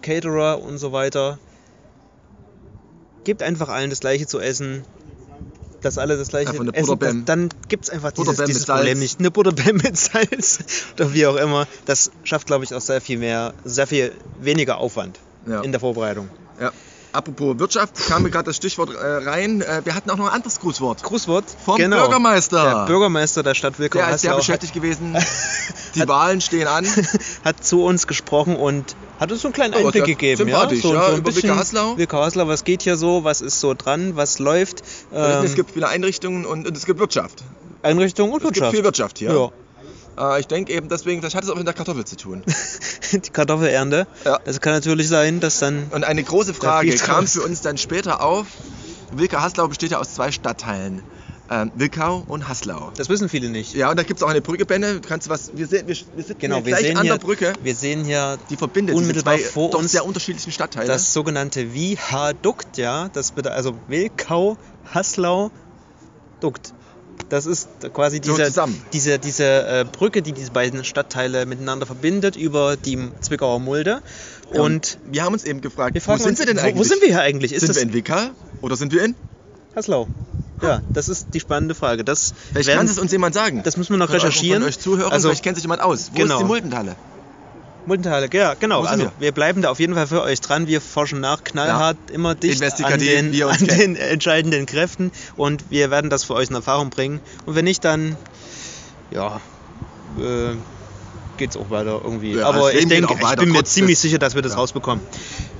Caterer 0.01 0.61
und 0.61 0.77
so 0.77 0.91
weiter. 0.91 1.39
Gebt 3.23 3.41
einfach 3.43 3.69
allen 3.69 3.89
das 3.89 3.99
gleiche 3.99 4.27
zu 4.27 4.39
essen. 4.39 4.83
Dass 5.81 5.97
alle 5.99 6.17
das 6.17 6.29
gleiche 6.29 6.53
essen, 6.73 6.99
das, 6.99 7.15
dann 7.25 7.49
gibt 7.67 7.83
es 7.85 7.89
einfach 7.91 8.11
dieses, 8.11 8.43
dieses. 8.45 8.65
Problem 8.65 8.97
nicht. 8.97 9.19
Eine 9.19 9.29
Butterbäm 9.29 9.77
mit 9.77 9.95
Salz 9.95 10.59
oder 10.95 11.13
wie 11.13 11.27
auch 11.27 11.35
immer. 11.35 11.67
Das 11.85 12.11
schafft, 12.23 12.47
glaube 12.47 12.63
ich, 12.63 12.73
auch 12.73 12.81
sehr 12.81 12.99
viel 12.99 13.19
mehr, 13.19 13.53
sehr 13.63 13.85
viel 13.85 14.11
weniger 14.39 14.79
Aufwand 14.79 15.19
Ja. 15.45 15.61
in 15.61 15.71
der 15.71 15.79
Vorbereitung. 15.79 16.29
Ja. 16.59 16.71
Apropos 17.17 17.57
Wirtschaft, 17.57 17.95
kam 18.07 18.21
mir 18.21 18.29
gerade 18.29 18.45
das 18.45 18.57
Stichwort 18.57 18.93
äh, 18.93 18.97
rein. 19.27 19.61
Äh, 19.61 19.81
wir 19.85 19.95
hatten 19.95 20.11
auch 20.11 20.17
noch 20.17 20.27
ein 20.27 20.33
anderes 20.33 20.59
Grußwort. 20.59 21.01
Grußwort 21.01 21.45
Vom 21.65 21.77
genau. 21.77 22.01
Bürgermeister. 22.03 22.63
Der 22.63 22.85
Bürgermeister 22.85 23.41
der 23.41 23.55
Stadt 23.55 23.79
Wilkow 23.79 23.99
Der 23.99 24.13
ist 24.13 24.21
sehr 24.21 24.35
beschäftigt 24.35 24.75
gewesen. 24.75 25.17
Die 25.95 26.01
hat- 26.01 26.07
Wahlen 26.07 26.41
stehen 26.41 26.67
an. 26.67 26.85
hat 27.43 27.63
zu 27.63 27.83
uns 27.83 28.05
gesprochen 28.05 28.55
und 28.55 28.95
hat 29.19 29.31
uns 29.31 29.41
so 29.41 29.47
einen 29.47 29.53
kleinen 29.55 29.73
Aber 29.73 29.85
Einblick 29.85 30.05
gegeben. 30.05 30.47
Ja? 30.47 30.69
So, 30.69 30.93
ja, 30.93 31.07
so 31.07 31.11
ein 31.13 31.17
über 31.17 31.21
bisschen 31.31 31.49
Wilke 31.49 31.55
Haslau. 31.59 31.97
Wilke 31.97 32.17
Haslau, 32.17 32.47
was 32.47 32.63
geht 32.63 32.83
hier 32.83 32.97
so, 32.97 33.23
was 33.23 33.41
ist 33.41 33.59
so 33.59 33.73
dran, 33.73 34.15
was 34.15 34.37
läuft. 34.37 34.83
Ähm, 35.11 35.43
es 35.43 35.55
gibt 35.55 35.71
viele 35.71 35.87
Einrichtungen 35.87 36.45
und, 36.45 36.67
und 36.67 36.77
es 36.77 36.85
gibt 36.85 36.99
Wirtschaft. 36.99 37.43
Einrichtung 37.81 38.29
und 38.29 38.37
Es 38.37 38.43
gibt 38.43 38.55
Wirtschaft. 38.57 38.75
viel 38.75 38.83
Wirtschaft 38.83 39.17
hier. 39.17 39.31
Ja. 40.17 40.35
Äh, 40.35 40.39
ich 40.39 40.47
denke 40.47 40.73
eben 40.73 40.89
deswegen, 40.89 41.21
vielleicht 41.21 41.35
hat 41.35 41.43
es 41.43 41.49
auch 41.49 41.55
mit 41.55 41.65
der 41.65 41.73
Kartoffel 41.73 42.05
zu 42.05 42.15
tun. 42.15 42.43
Die 43.11 43.29
Kartoffelernte. 43.29 44.07
Ja. 44.25 44.39
Kann 44.59 44.73
natürlich 44.73 45.07
sein, 45.07 45.39
dass 45.39 45.59
dann 45.59 45.87
Und 45.91 46.03
eine 46.03 46.23
große 46.23 46.53
Frage 46.53 46.95
kam 46.95 47.27
für 47.27 47.41
uns 47.41 47.61
dann 47.61 47.77
später 47.77 48.21
auf. 48.21 48.47
Wilka 49.11 49.41
Haslau 49.41 49.67
besteht 49.67 49.91
ja 49.91 49.99
aus 49.99 50.13
zwei 50.13 50.31
Stadtteilen. 50.31 51.01
Ähm, 51.49 51.71
Wilkau 51.75 52.25
und 52.27 52.49
Haslau. 52.49 52.91
das 52.97 53.07
wissen 53.07 53.29
viele 53.29 53.49
nicht. 53.49 53.73
Ja, 53.73 53.89
und 53.89 53.97
da 53.97 54.03
gibt 54.03 54.19
es 54.19 54.23
auch 54.23 54.29
eine 54.29 54.41
Brücke, 54.41 54.65
Benne. 54.65 54.99
Du 54.99 55.07
kannst 55.07 55.29
was. 55.29 55.55
Wir, 55.55 55.65
sehen, 55.65 55.87
wir, 55.87 55.95
wir 55.95 56.23
sitzen 56.23 56.39
Genau, 56.39 56.57
wir 56.57 56.63
gleich 56.63 56.81
sehen 56.81 56.97
an 56.97 57.03
hier, 57.03 57.13
der 57.13 57.19
Brücke, 57.19 57.53
wir 57.63 57.73
sehen 57.73 58.03
hier 58.03 58.37
die 58.49 58.57
verbindet 58.57 58.95
unmittelbar 58.95 59.37
vor 59.37 59.73
uns 59.75 59.93
sehr 59.93 60.05
unterschiedlichen 60.05 60.51
Stadtteile. 60.51 60.87
das 60.87 61.13
sogenannte 61.13 61.73
Viadukt, 61.73 62.77
ja, 62.77 63.07
das 63.13 63.31
bedeutet 63.31 63.55
also 63.55 63.75
Wilkau, 63.87 64.57
Haslau, 64.93 65.51
Dukt. 66.41 66.73
Das 67.29 67.45
ist 67.45 67.67
quasi 67.93 68.21
So 68.23 68.31
diese, 68.37 68.45
zusammen. 68.45 68.81
diese, 68.93 69.19
diese 69.19 69.43
äh, 69.43 69.85
Brücke, 69.89 70.21
die 70.21 70.31
diese 70.31 70.51
beiden 70.51 70.85
Stadtteile 70.85 71.45
miteinander 71.45 71.85
verbindet 71.85 72.35
über 72.37 72.77
die 72.77 72.97
Zwickauer 73.19 73.59
Mulde. 73.59 74.01
Ja, 74.53 74.61
Und 74.61 74.97
wir 75.05 75.23
haben 75.23 75.33
uns 75.33 75.43
eben 75.43 75.59
gefragt, 75.59 75.95
wo 76.05 76.17
sind 76.17 76.27
uns, 76.29 76.39
wir 76.39 76.45
denn 76.45 76.57
eigentlich? 76.59 76.77
wo 76.77 76.83
sind 76.83 77.01
wir 77.01 77.09
hier 77.09 77.21
eigentlich? 77.21 77.51
Ist 77.51 77.61
sind 77.65 77.75
wir 77.75 77.81
in 77.81 77.91
Wilka 77.93 78.31
oder 78.61 78.77
sind 78.77 78.93
wir 78.93 79.03
in? 79.03 79.15
Haslau? 79.75 80.07
Ja, 80.61 80.81
das 80.93 81.07
ist 81.09 81.27
die 81.33 81.39
spannende 81.39 81.75
Frage. 81.75 82.03
Das, 82.03 82.33
Vielleicht 82.53 82.69
kann 82.69 82.85
es 82.87 82.97
uns 82.97 83.11
jemand 83.11 83.35
sagen. 83.35 83.61
das 83.63 83.77
müssen 83.77 83.93
wir 83.93 83.97
noch 83.97 84.09
recherchieren. 84.09 84.61
Von 84.63 84.69
euch 84.69 84.79
Zuhörern, 84.79 85.11
Also- 85.11 85.27
vielleicht 85.29 85.43
kennt 85.43 85.57
sich 85.57 85.63
jemand 85.65 85.81
aus. 85.81 86.11
Wo 86.13 86.17
Genau. 86.19 86.35
ist 86.35 86.39
die 86.41 86.45
Muldenhalle? 86.45 86.95
Muldenhalle, 87.87 88.27
ja, 88.33 88.53
genau. 88.53 88.83
Also 88.83 89.05
wir? 89.05 89.13
wir 89.17 89.31
bleiben 89.31 89.61
da 89.61 89.69
auf 89.69 89.79
jeden 89.79 89.95
Fall 89.95 90.07
für 90.07 90.21
euch 90.21 90.41
dran. 90.41 90.67
Wir 90.67 90.81
forschen 90.81 91.21
nach, 91.21 91.43
knallhart, 91.43 91.97
immer 92.11 92.35
dicht 92.35 92.61
an 92.83 92.99
den, 92.99 93.41
an 93.43 93.65
den 93.65 93.95
entscheidenden 93.95 94.65
Kräften 94.65 95.11
und 95.37 95.71
wir 95.71 95.89
werden 95.89 96.09
das 96.09 96.25
für 96.25 96.33
euch 96.33 96.49
in 96.49 96.55
Erfahrung 96.55 96.89
bringen. 96.89 97.21
Und 97.45 97.55
wenn 97.55 97.63
nicht, 97.63 97.85
dann 97.85 98.17
ja, 99.09 99.39
äh, 100.17 100.55
geht's 101.37 101.55
auch 101.55 101.69
weiter 101.69 102.01
irgendwie. 102.03 102.35
Ja, 102.35 102.47
Aber 102.47 102.73
ich 102.73 102.87
denke, 102.87 103.13
ich 103.13 103.35
bin 103.37 103.51
mir 103.51 103.63
ziemlich 103.63 103.97
sicher, 103.99 104.19
dass 104.19 104.35
wir 104.35 104.41
das 104.41 104.51
Ja. 104.51 104.57
rausbekommen. 104.57 105.03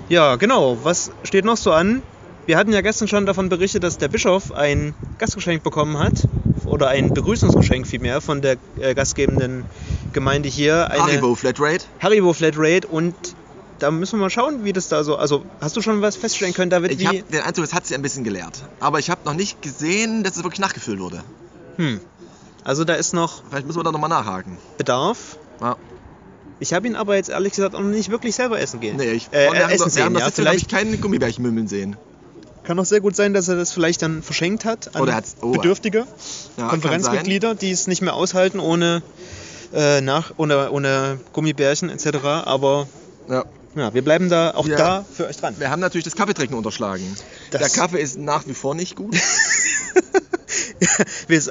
Ja, 0.10 0.36
genau. 0.36 0.77
Was 0.84 1.12
steht 1.24 1.46
noch 1.46 1.57
so 1.57 1.72
an? 1.72 2.03
Wir 2.46 2.57
hatten 2.57 2.74
ja 2.74 2.81
gestern 2.81 3.07
schon 3.07 3.25
davon 3.25 3.48
berichtet, 3.48 3.84
dass 3.84 3.98
der 3.98 4.10
Bischof 4.10 4.51
ein 4.51 4.96
Gastgeschenk 5.17 5.63
bekommen 5.63 5.98
hat 5.98 6.27
oder 6.65 6.89
ein 6.89 7.13
Begrüßungsgeschenk 7.13 7.88
vielmehr 7.88 8.22
von 8.22 8.41
der 8.41 8.57
äh, 8.79 8.93
gastgebenden 8.93 9.65
Gemeinde 10.17 10.50
hier. 10.50 10.89
Eine, 10.89 11.03
Haribo 11.03 11.36
Flatrate. 11.36 11.86
Haribo 12.00 12.33
Flatrate 12.33 12.88
und 12.88 13.13
da 13.77 13.91
müssen 13.91 14.13
wir 14.17 14.24
mal 14.24 14.29
schauen, 14.31 14.63
wie 14.63 14.74
das 14.74 14.88
da 14.88 15.03
so. 15.03 15.15
Also, 15.15 15.45
hast 15.62 15.77
du 15.77 15.83
schon 15.83 16.01
was 16.01 16.15
feststellen 16.15 16.55
können, 16.55 16.71
David? 16.71 17.00
Ich 17.00 17.05
habe 17.05 17.21
den 17.21 17.41
Eindruck, 17.41 17.65
es 17.65 17.74
hat 17.74 17.86
sich 17.86 17.95
ein 17.95 18.01
bisschen 18.01 18.24
gelehrt. 18.24 18.63
Aber 18.79 18.97
ich 18.97 19.12
habe 19.12 19.21
noch 19.25 19.36
nicht 19.36 19.62
gesehen, 19.62 20.24
dass 20.24 20.36
es 20.36 20.43
wirklich 20.43 20.59
nachgefüllt 20.59 21.00
wurde. 21.00 21.24
hm. 21.75 22.00
Also, 22.63 22.83
da 22.83 22.95
ist 22.95 23.13
noch 23.13 23.43
Vielleicht 23.47 23.67
müssen 23.67 23.79
wir 23.79 23.83
da 23.83 23.91
nochmal 23.91 24.09
nachhaken. 24.09 24.57
Bedarf. 24.79 25.38
Ja. 25.62 25.77
Ich 26.59 26.74
habe 26.74 26.88
ihn 26.88 26.95
aber 26.95 27.15
jetzt 27.15 27.29
ehrlich 27.29 27.53
gesagt 27.53 27.75
auch 27.75 27.81
noch 27.81 27.88
nicht 27.88 28.09
wirklich 28.09 28.33
selber 28.33 28.59
essen 28.59 28.79
gehen. 28.79 28.97
Nee, 28.97 29.12
ich 29.12 29.27
äh, 29.31 29.47
haben 29.47 29.69
essen 29.69 29.86
wir 29.86 29.91
sehen. 29.91 30.13
Ja, 30.15 30.19
das 30.25 30.33
vielleicht 30.33 30.63
ich 30.63 30.67
vielleicht 30.67 30.69
keine 30.69 30.97
Gummibärchen 30.97 31.43
mümmeln 31.43 31.67
sehen. 31.67 31.95
kann 32.63 32.79
auch 32.79 32.86
sehr 32.86 33.00
gut 33.00 33.15
sein, 33.15 33.36
dass 33.36 33.47
er 33.47 33.55
das 33.55 33.71
vielleicht 33.71 34.01
dann 34.01 34.24
verschenkt 34.24 34.65
hat 34.65 34.95
an 34.95 35.24
oh, 35.41 35.51
Bedürftige, 35.51 36.07
Ja, 36.57 36.69
Konferenzmitglieder, 36.69 37.53
die 37.53 37.69
es 37.69 37.86
nicht 37.86 38.01
mehr 38.01 38.15
aushalten 38.15 38.59
ohne, 38.59 39.03
äh, 39.74 40.01
nach, 40.01 40.31
ohne, 40.38 40.71
ohne 40.71 41.19
Gummibärchen 41.33 41.89
etc. 41.89 42.17
Aber 42.45 42.88
Ja. 43.29 43.45
ja, 43.75 43.93
wir 43.93 44.01
bleiben 44.03 44.29
da 44.29 44.51
auch 44.55 44.67
Ja. 44.67 44.77
da 44.77 45.05
für 45.12 45.27
euch 45.27 45.38
dran. 45.38 45.55
Wir 45.59 45.69
haben 45.69 45.79
natürlich 45.79 46.05
das 46.05 46.15
Kaffeetrinken 46.15 46.57
unterschlagen. 46.57 47.03
Das- 47.51 47.62
Der 47.62 47.69
Kaffee 47.69 48.01
ist 48.01 48.17
nach 48.17 48.47
wie 48.47 48.53
vor 48.53 48.75
nicht 48.75 48.95
gut. 48.95 49.15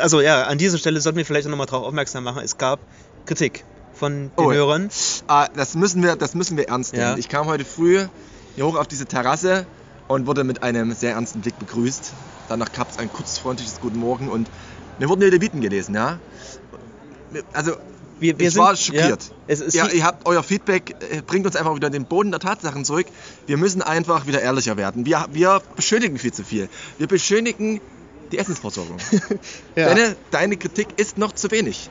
Also 0.00 0.20
ja, 0.20 0.44
an 0.44 0.58
dieser 0.58 0.78
Stelle 0.78 1.00
sollten 1.00 1.18
wir 1.18 1.26
vielleicht 1.26 1.49
noch 1.49 1.56
mal 1.56 1.66
darauf 1.66 1.85
aufmerksam 1.87 2.25
machen. 2.25 2.42
Es 2.44 2.58
gab 2.58 2.78
Kritik 3.26 3.64
von 3.94 4.30
den 4.30 4.44
Oh. 4.44 4.52
Hörern. 4.52 4.88
Ah, 5.26 5.49
das, 5.54 5.75
müssen 5.75 6.02
wir, 6.02 6.16
das 6.16 6.35
müssen 6.35 6.56
wir 6.56 6.68
ernst 6.68 6.92
nehmen. 6.92 7.04
Ja. 7.04 7.16
Ich 7.16 7.28
kam 7.28 7.46
heute 7.46 7.64
früh 7.64 8.06
hier 8.54 8.66
hoch 8.66 8.76
auf 8.76 8.87
diese 8.87 9.06
Terrasse 9.06 9.66
und 10.08 10.26
wurde 10.26 10.44
mit 10.44 10.62
einem 10.62 10.92
sehr 10.92 11.12
ernsten 11.12 11.40
Blick 11.40 11.58
begrüßt. 11.58 12.12
Danach 12.49 12.73
gab 12.73 12.90
es 12.90 12.99
ein 12.99 13.12
kurzfreundliches 13.12 13.80
Guten 13.80 13.99
Morgen 13.99 14.28
und 14.28 14.49
mir 14.99 15.08
wurden 15.08 15.20
die 15.20 15.26
Leviten 15.30 15.61
gelesen, 15.61 15.94
ja. 15.94 16.18
Also, 17.52 17.76
Wir, 18.18 18.38
wir 18.38 18.49
ich 18.49 18.56
war 18.56 18.75
sind- 18.76 18.87
schockiert. 18.96 19.25
Ja, 19.25 19.35
es 19.46 19.61
ist 19.61 19.75
ja, 19.75 19.88
ihr 19.88 20.04
habt 20.04 20.26
euer 20.26 20.42
Feedback, 20.42 20.96
äh, 21.11 21.20
bringt 21.23 21.44
uns 21.46 21.54
einfach 21.56 21.75
wieder 21.75 21.90
den 21.90 22.06
Boden 22.06 22.30
der 22.30 22.40
Tatsachen 22.40 22.85
zurück. 22.85 23.06
Wir 23.46 23.56
müssen 23.58 23.82
einfach 23.82 24.26
wieder 24.26 24.40
ehrlicher 24.40 24.76
werden. 24.76 25.04
Wir, 25.06 25.26
wir 25.32 25.61
beschönigen 25.76 26.18
viel 26.18 26.32
zu 26.32 26.42
viel. 26.44 26.68
Wir 26.99 27.06
beschönigen 27.08 27.80
Die 28.32 28.38
Essensversorgung. 28.38 28.96
Ja. 29.76 29.87
Deine, 29.88 30.16
deine 30.30 30.56
Kritik 30.56 30.88
ist 30.96 31.18
noch 31.18 31.32
zu 31.32 31.50
wenig. 31.50 31.90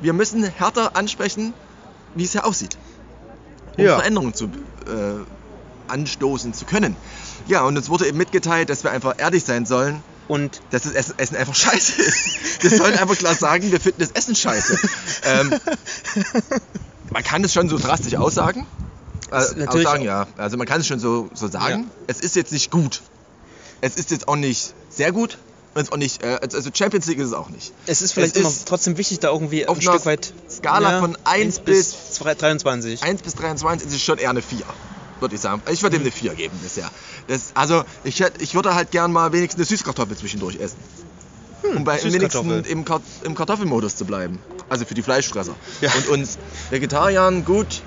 Wir 0.00 0.12
müssen 0.12 0.42
härter 0.42 0.96
ansprechen, 0.96 1.52
wie 2.14 2.24
es 2.24 2.32
hier 2.32 2.44
aussieht. 2.46 2.76
Um 3.76 3.84
Ja. 3.84 3.96
Veränderungen 3.96 4.34
zu, 4.34 4.46
äh, 4.46 4.48
anstoßen 5.88 6.54
zu 6.54 6.64
können. 6.64 6.96
Ja, 7.46 7.62
und 7.64 7.76
uns 7.76 7.88
wurde 7.90 8.06
eben 8.08 8.16
mitgeteilt, 8.18 8.70
dass 8.70 8.82
wir 8.84 8.90
einfach 8.90 9.14
ehrlich 9.18 9.44
sein 9.44 9.66
sollen, 9.66 10.02
Und 10.28 10.60
dass 10.70 10.82
das 10.82 10.92
Essen, 10.92 11.18
Essen 11.18 11.36
einfach 11.36 11.54
scheiße 11.54 12.00
ist. 12.00 12.62
Wir 12.62 12.70
sollen 12.70 12.96
einfach 12.98 13.16
klar 13.16 13.34
sagen, 13.34 13.70
wir 13.72 13.80
finden 13.80 14.00
das 14.00 14.12
Essen 14.12 14.34
scheiße. 14.34 14.78
ähm, 15.24 15.52
man 17.10 17.22
kann 17.22 17.44
es 17.44 17.52
schon 17.52 17.68
so 17.68 17.78
drastisch 17.78 18.14
aussagen. 18.14 18.66
Äh, 19.30 19.40
natürlich 19.56 19.86
aussagen, 19.86 20.04
ja. 20.04 20.26
Also 20.36 20.56
man 20.56 20.66
kann 20.66 20.80
es 20.80 20.86
schon 20.86 21.00
so, 21.00 21.28
so 21.34 21.48
sagen. 21.48 21.84
Ja. 21.84 22.04
Es 22.06 22.20
ist 22.20 22.36
jetzt 22.36 22.52
nicht 22.52 22.70
gut. 22.70 23.02
Es 23.80 23.96
ist 23.96 24.10
jetzt 24.10 24.28
auch 24.28 24.36
nicht 24.36 24.74
sehr 24.90 25.12
gut. 25.12 25.38
Und 25.74 25.80
es 25.80 25.88
ist 25.88 25.92
auch 25.92 25.96
nicht, 25.96 26.22
äh, 26.22 26.38
also 26.40 26.70
Champions 26.72 27.06
League 27.06 27.18
ist 27.18 27.28
es 27.28 27.32
auch 27.32 27.48
nicht. 27.48 27.72
es 27.86 28.02
ist 28.02 28.12
vielleicht 28.12 28.36
Es 28.36 28.40
immer 28.40 28.50
ist 28.50 28.68
trotzdem 28.68 28.98
wichtig, 28.98 29.20
da 29.20 29.30
irgendwie 29.30 29.66
auf 29.66 29.78
ein 29.78 29.82
Stück 29.82 30.04
weit. 30.04 30.32
Skala 30.50 31.00
von 31.00 31.16
1 31.24 31.60
bis 31.60 31.96
23. 32.18 33.02
1 33.02 33.22
bis 33.22 33.34
23 33.34 33.88
ist 33.88 33.94
es 33.94 34.02
schon 34.02 34.18
eher 34.18 34.30
eine 34.30 34.42
4, 34.42 34.58
würde 35.22 35.34
ich 35.36 35.40
sagen. 35.40 35.62
Ich 35.70 35.82
würde 35.82 35.96
ihm 35.96 36.02
eine 36.02 36.10
4 36.10 36.34
geben 36.34 36.58
bisher. 36.62 36.90
Das, 37.28 37.52
also 37.54 37.84
ich, 38.04 38.20
hätt, 38.20 38.42
ich 38.42 38.54
würde 38.54 38.74
halt 38.74 38.90
gern 38.90 39.12
mal 39.12 39.32
wenigstens 39.32 39.60
eine 39.60 39.66
Süßkartoffel 39.66 40.16
zwischendurch 40.16 40.56
essen. 40.56 40.78
um 41.74 41.84
bei, 41.84 42.02
wenigstens 42.02 42.66
im, 42.68 42.84
Kart 42.84 43.02
im 43.24 43.34
Kartoffelmodus 43.34 43.96
zu 43.96 44.04
bleiben. 44.04 44.38
Also 44.68 44.84
für 44.84 44.94
die 44.94 45.02
Fleischfresser. 45.02 45.54
Ja. 45.80 45.92
Und 45.94 46.08
uns 46.08 46.38
Vegetariern, 46.70 47.44
gut, 47.44 47.82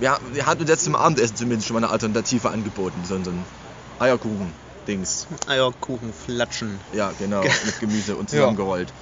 ja, 0.00 0.18
wir 0.32 0.46
hatten 0.46 0.62
uns 0.62 0.70
jetzt 0.70 0.84
zum 0.84 0.96
Abendessen 0.96 1.36
zumindest 1.36 1.68
schon 1.68 1.74
mal 1.74 1.84
eine 1.84 1.92
Alternative 1.92 2.50
angeboten. 2.50 3.00
So, 3.06 3.22
so 3.22 3.30
ein 3.30 3.44
Eierkuchen-Dings. 3.98 5.26
Eierkuchen, 5.46 6.12
Flatschen. 6.12 6.80
Ja, 6.92 7.12
genau, 7.18 7.42
mit 7.42 7.80
Gemüse 7.80 8.16
und 8.16 8.30
Ja. 8.30 8.38
zusammengerollt. 8.38 8.92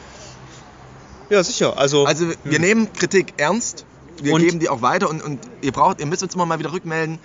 Ja, 1.30 1.42
sicher. 1.42 1.76
Also, 1.78 2.04
Also 2.06 2.30
wir 2.44 2.58
nehmen 2.58 2.92
Kritik 2.92 3.34
ernst, 3.38 3.86
wir 4.22 4.32
Und- 4.34 4.42
geben 4.42 4.58
die 4.60 4.68
auch 4.68 4.82
weiter 4.82 5.08
und, 5.10 5.22
und 5.22 5.40
ihr 5.62 5.72
braucht, 5.72 6.00
ihr 6.00 6.06
müsst 6.06 6.22
uns 6.22 6.34
immer 6.34 6.46
mal 6.46 6.58
wieder 6.58 6.72
rückmelden, 6.72 7.18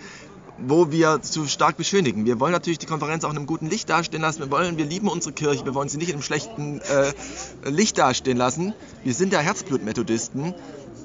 wo 0.61 0.91
wir 0.91 1.21
zu 1.21 1.47
stark 1.47 1.77
beschönigen. 1.77 2.25
Wir 2.25 2.39
wollen 2.41 2.51
natürlich 2.51 2.79
die 2.79 2.85
Konferenz 2.85 3.23
auch 3.23 3.29
in 3.31 3.37
einem 3.37 3.45
guten 3.45 3.69
Licht 3.69 3.89
dastehen 3.89 4.21
lassen. 4.21 4.39
Wir 4.39 4.51
wollen, 4.51 4.77
wir 4.77 4.83
lieben 4.85 5.07
unsere 5.07 5.33
Kirche, 5.33 5.63
wir 5.65 5.73
wollen 5.73 5.87
sie 5.87 5.97
nicht 5.97 6.09
in 6.09 6.15
einem 6.15 6.21
schlechten 6.23 6.81
äh, 6.81 7.69
Licht 7.69 7.97
dastehen 7.97 8.37
lassen. 8.37 8.73
Wir 9.05 9.13
sind 9.13 9.31
ja 9.31 9.39
Herzblutmethodisten 9.39 10.53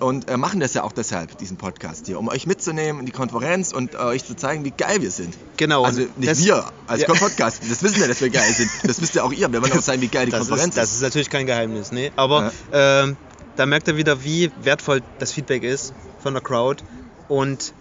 und 0.00 0.28
äh, 0.28 0.36
machen 0.36 0.58
das 0.58 0.74
ja 0.74 0.82
auch 0.82 0.90
deshalb, 0.90 1.38
diesen 1.38 1.56
Podcast 1.56 2.06
hier, 2.06 2.18
um 2.18 2.26
euch 2.26 2.48
mitzunehmen 2.48 2.98
in 2.98 3.06
die 3.06 3.12
Konferenz 3.12 3.72
und 3.72 3.94
äh, 3.94 3.98
euch 3.98 4.24
zu 4.24 4.34
zeigen, 4.34 4.64
wie 4.64 4.72
geil 4.72 5.00
wir 5.02 5.12
sind. 5.12 5.36
Genau, 5.56 5.84
Also 5.84 6.00
nicht 6.16 6.28
das- 6.32 6.44
wir 6.44 6.64
als 6.88 7.02
Ja. 7.02 7.14
Podcast, 7.14 7.60
das 7.70 7.80
wissen 7.84 8.00
wir, 8.00 8.08
dass 8.08 8.20
wir 8.20 8.30
geil 8.30 8.52
sind. 8.52 8.68
Das 8.82 9.00
wisst 9.00 9.14
ja 9.14 9.22
auch 9.22 9.32
ihr. 9.32 9.52
Wir 9.52 9.62
wollen 9.62 9.72
auch 9.72 9.80
zeigen, 9.82 10.02
wie 10.02 10.08
geil 10.08 10.26
die 10.26 10.32
Konferenz 10.32 10.70
ist, 10.70 10.78
das 10.78 10.92
ist 10.94 11.02
natürlich 11.02 11.30
kein 11.30 11.46
Geheimnis, 11.46 11.92
ne? 11.92 12.10
Aber 12.16 12.50
Ja. 12.72 13.02
ähm, 13.04 13.16
da 13.56 13.66
merkt 13.66 13.88
er 13.88 13.96
wieder, 13.96 14.24
wie 14.24 14.50
wertvoll 14.62 15.02
das 15.18 15.32
Feedback 15.32 15.62
ist 15.62 15.92
von 16.20 16.34
der 16.34 16.42
Crowd. 16.42 16.82
Und 17.28 17.72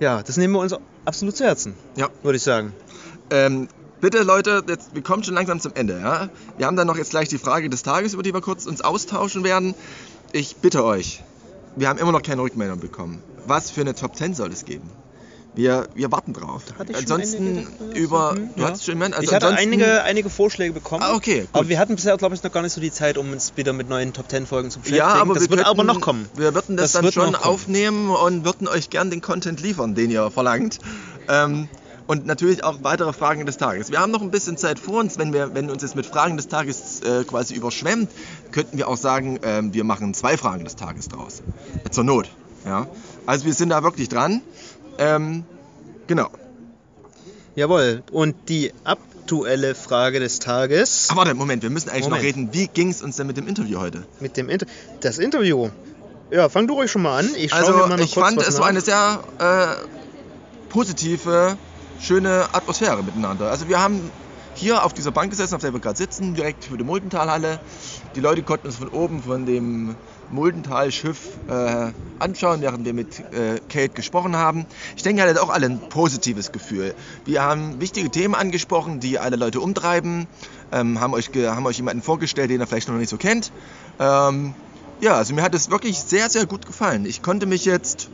ja, 0.00 0.22
das 0.22 0.36
nehmen 0.36 0.54
wir 0.54 0.60
uns 0.60 0.74
absolut 1.04 1.36
zu 1.36 1.44
Herzen, 1.44 1.74
Ja. 1.96 2.08
würde 2.22 2.36
ich 2.36 2.42
sagen. 2.42 2.72
Ähm, 3.30 3.68
bitte 4.00 4.22
Leute, 4.22 4.64
jetzt, 4.68 4.94
wir 4.94 5.02
kommen 5.02 5.24
schon 5.24 5.34
langsam 5.34 5.60
zum 5.60 5.72
Ende. 5.74 5.98
Ja? 6.00 6.28
Wir 6.56 6.66
haben 6.66 6.76
dann 6.76 6.86
noch 6.86 6.96
jetzt 6.96 7.10
gleich 7.10 7.28
die 7.28 7.38
Frage 7.38 7.68
des 7.68 7.82
Tages, 7.82 8.14
über 8.14 8.22
die 8.22 8.32
wir 8.32 8.40
kurz 8.40 8.66
uns 8.66 8.80
austauschen 8.80 9.44
werden. 9.44 9.74
Ich 10.32 10.56
bitte 10.56 10.84
euch, 10.84 11.22
wir 11.76 11.88
haben 11.88 11.98
immer 11.98 12.12
noch 12.12 12.22
keine 12.22 12.42
Rückmeldung 12.42 12.80
bekommen. 12.80 13.22
Was 13.46 13.70
für 13.70 13.80
eine 13.80 13.94
Top 13.94 14.14
10 14.16 14.34
soll 14.34 14.52
es 14.52 14.64
geben? 14.64 14.90
Wir, 15.58 15.88
wir 15.96 16.12
warten 16.12 16.34
drauf. 16.34 16.62
Hatte 16.78 16.92
ich 16.92 16.98
schon 16.98 17.20
ansonsten 17.20 17.66
über. 17.92 18.34
Mhm, 18.34 18.50
Du 18.54 18.62
ja. 18.62 18.68
hattest 18.68 18.86
schon? 18.86 19.02
Also 19.02 19.20
ich 19.22 19.34
hatte 19.34 19.48
einige, 19.48 20.04
einige 20.04 20.30
Vorschläge 20.30 20.72
bekommen. 20.72 21.02
Ah, 21.02 21.16
okay, 21.16 21.40
gut. 21.40 21.48
Aber 21.52 21.68
wir 21.68 21.80
hatten 21.80 21.96
bisher, 21.96 22.16
glaube 22.16 22.36
ich, 22.36 22.44
noch 22.44 22.52
gar 22.52 22.62
nicht 22.62 22.72
so 22.72 22.80
die 22.80 22.92
Zeit, 22.92 23.18
um 23.18 23.32
uns 23.32 23.54
wieder 23.56 23.72
mit 23.72 23.88
neuen 23.88 24.12
Top 24.12 24.30
10 24.30 24.46
Folgen 24.46 24.70
zu 24.70 24.78
beschäftigen. 24.78 24.98
Ja, 25.08 25.14
aber 25.14 25.34
das 25.34 25.42
wir 25.42 25.50
wird 25.50 25.64
könnten, 25.64 25.80
aber 25.80 25.82
noch 25.82 26.00
kommen. 26.00 26.28
Wir 26.36 26.54
würden 26.54 26.76
das, 26.76 26.92
Das 26.92 27.02
dann 27.02 27.10
schon 27.10 27.34
aufnehmen 27.34 28.08
und 28.08 28.44
würden 28.44 28.68
euch 28.68 28.88
gern 28.88 29.10
den 29.10 29.20
Content 29.20 29.60
liefern, 29.60 29.96
den 29.96 30.12
ihr 30.12 30.30
verlangt. 30.30 30.78
Ähm, 31.28 31.66
und 32.06 32.24
natürlich 32.24 32.62
auch 32.62 32.84
weitere 32.84 33.12
Fragen 33.12 33.44
des 33.44 33.56
Tages. 33.56 33.90
Wir 33.90 33.98
haben 33.98 34.12
noch 34.12 34.22
ein 34.22 34.30
bisschen 34.30 34.56
Zeit 34.58 34.78
vor 34.78 35.00
uns. 35.00 35.18
Wenn, 35.18 35.32
wir, 35.32 35.56
wenn 35.56 35.70
uns 35.70 35.82
jetzt 35.82 35.96
mit 35.96 36.06
Fragen 36.06 36.36
des 36.36 36.46
Tages 36.46 37.00
äh, 37.00 37.24
quasi 37.24 37.54
überschwemmt, 37.54 38.12
könnten 38.52 38.78
wir 38.78 38.86
auch 38.86 38.96
sagen, 38.96 39.40
ähm, 39.42 39.74
wir 39.74 39.82
machen 39.82 40.14
zwei 40.14 40.36
Fragen 40.36 40.62
des 40.62 40.76
Tages 40.76 41.08
draus. 41.08 41.42
Zur 41.90 42.04
Not. 42.04 42.30
Ja? 42.64 42.86
Also 43.26 43.44
wir 43.44 43.54
sind 43.54 43.70
da 43.70 43.82
wirklich 43.82 44.08
dran. 44.08 44.40
Ähm, 44.98 45.44
genau. 46.06 46.28
Jawohl. 47.54 48.02
Und 48.12 48.34
die 48.48 48.72
aktuelle 48.84 49.74
Frage 49.74 50.20
des 50.20 50.38
Tages 50.38 51.08
Aber 51.10 51.20
warte, 51.20 51.34
Moment, 51.34 51.62
wir 51.62 51.70
müssen 51.70 51.88
eigentlich 51.90 52.04
Moment. 52.04 52.22
noch 52.22 52.26
reden, 52.28 52.48
wie 52.52 52.68
ging 52.68 52.90
es 52.90 53.02
uns 53.02 53.16
denn 53.16 53.26
mit 53.26 53.36
dem 53.36 53.46
Interview 53.48 53.78
heute? 53.80 54.04
mit 54.20 54.36
dem 54.36 54.48
Inter 54.48 54.66
das 55.00 55.18
Interview. 55.18 55.68
Ja, 56.30 56.48
fang 56.48 56.66
du 56.66 56.74
ruhig 56.74 56.90
schon 56.90 57.02
mal 57.02 57.18
an. 57.20 57.30
Ich 57.36 57.52
Also 57.52 57.72
mir 57.72 57.86
mal 57.86 57.96
noch 57.96 58.04
ich 58.04 58.12
kurz 58.14 58.26
fand, 58.26 58.36
was 58.38 58.48
es 58.48 58.54
nach. 58.54 58.60
war 58.60 58.68
eine 58.68 58.80
sehr 58.80 59.22
äh, 59.38 60.68
positive, 60.68 61.58
schöne 61.98 62.46
Atmosphäre 62.52 63.02
miteinander. 63.02 63.50
Also 63.50 63.68
wir 63.68 63.80
haben 63.80 64.10
hier 64.58 64.84
auf 64.84 64.92
dieser 64.92 65.12
Bank 65.12 65.30
gesessen, 65.30 65.54
auf 65.54 65.60
der 65.60 65.72
wir 65.72 65.80
gerade 65.80 65.96
sitzen, 65.96 66.34
direkt 66.34 66.64
für 66.64 66.76
die 66.76 66.84
Muldentalhalle. 66.84 67.60
Die 68.16 68.20
Leute 68.20 68.42
konnten 68.42 68.66
uns 68.66 68.76
von 68.76 68.88
oben 68.88 69.22
von 69.22 69.46
dem 69.46 69.94
Muldental-Schiff 70.30 71.28
äh, 71.48 71.92
anschauen, 72.18 72.60
während 72.60 72.84
wir 72.84 72.92
mit 72.92 73.20
äh, 73.20 73.60
Kate 73.68 73.90
gesprochen 73.90 74.36
haben. 74.36 74.66
Ich 74.96 75.02
denke, 75.02 75.22
ihr 75.22 75.28
hattet 75.28 75.38
auch 75.38 75.48
alle 75.48 75.66
ein 75.66 75.78
positives 75.88 76.52
Gefühl. 76.52 76.94
Wir 77.24 77.42
haben 77.42 77.80
wichtige 77.80 78.10
Themen 78.10 78.34
angesprochen, 78.34 79.00
die 79.00 79.18
alle 79.18 79.36
Leute 79.36 79.60
umtreiben, 79.60 80.26
ähm, 80.72 81.00
haben, 81.00 81.14
euch 81.14 81.30
haben 81.34 81.64
euch 81.66 81.76
jemanden 81.76 82.02
vorgestellt, 82.02 82.50
den 82.50 82.60
ihr 82.60 82.66
vielleicht 82.66 82.88
noch 82.88 82.96
nicht 82.96 83.10
so 83.10 83.16
kennt. 83.16 83.52
Ähm, 83.98 84.54
ja, 85.00 85.14
also 85.14 85.34
mir 85.34 85.42
hat 85.42 85.54
es 85.54 85.70
wirklich 85.70 86.00
sehr, 86.00 86.28
sehr 86.28 86.46
gut 86.46 86.66
gefallen. 86.66 87.06
Ich 87.06 87.22
konnte 87.22 87.46
mich 87.46 87.64
jetzt, 87.64 88.10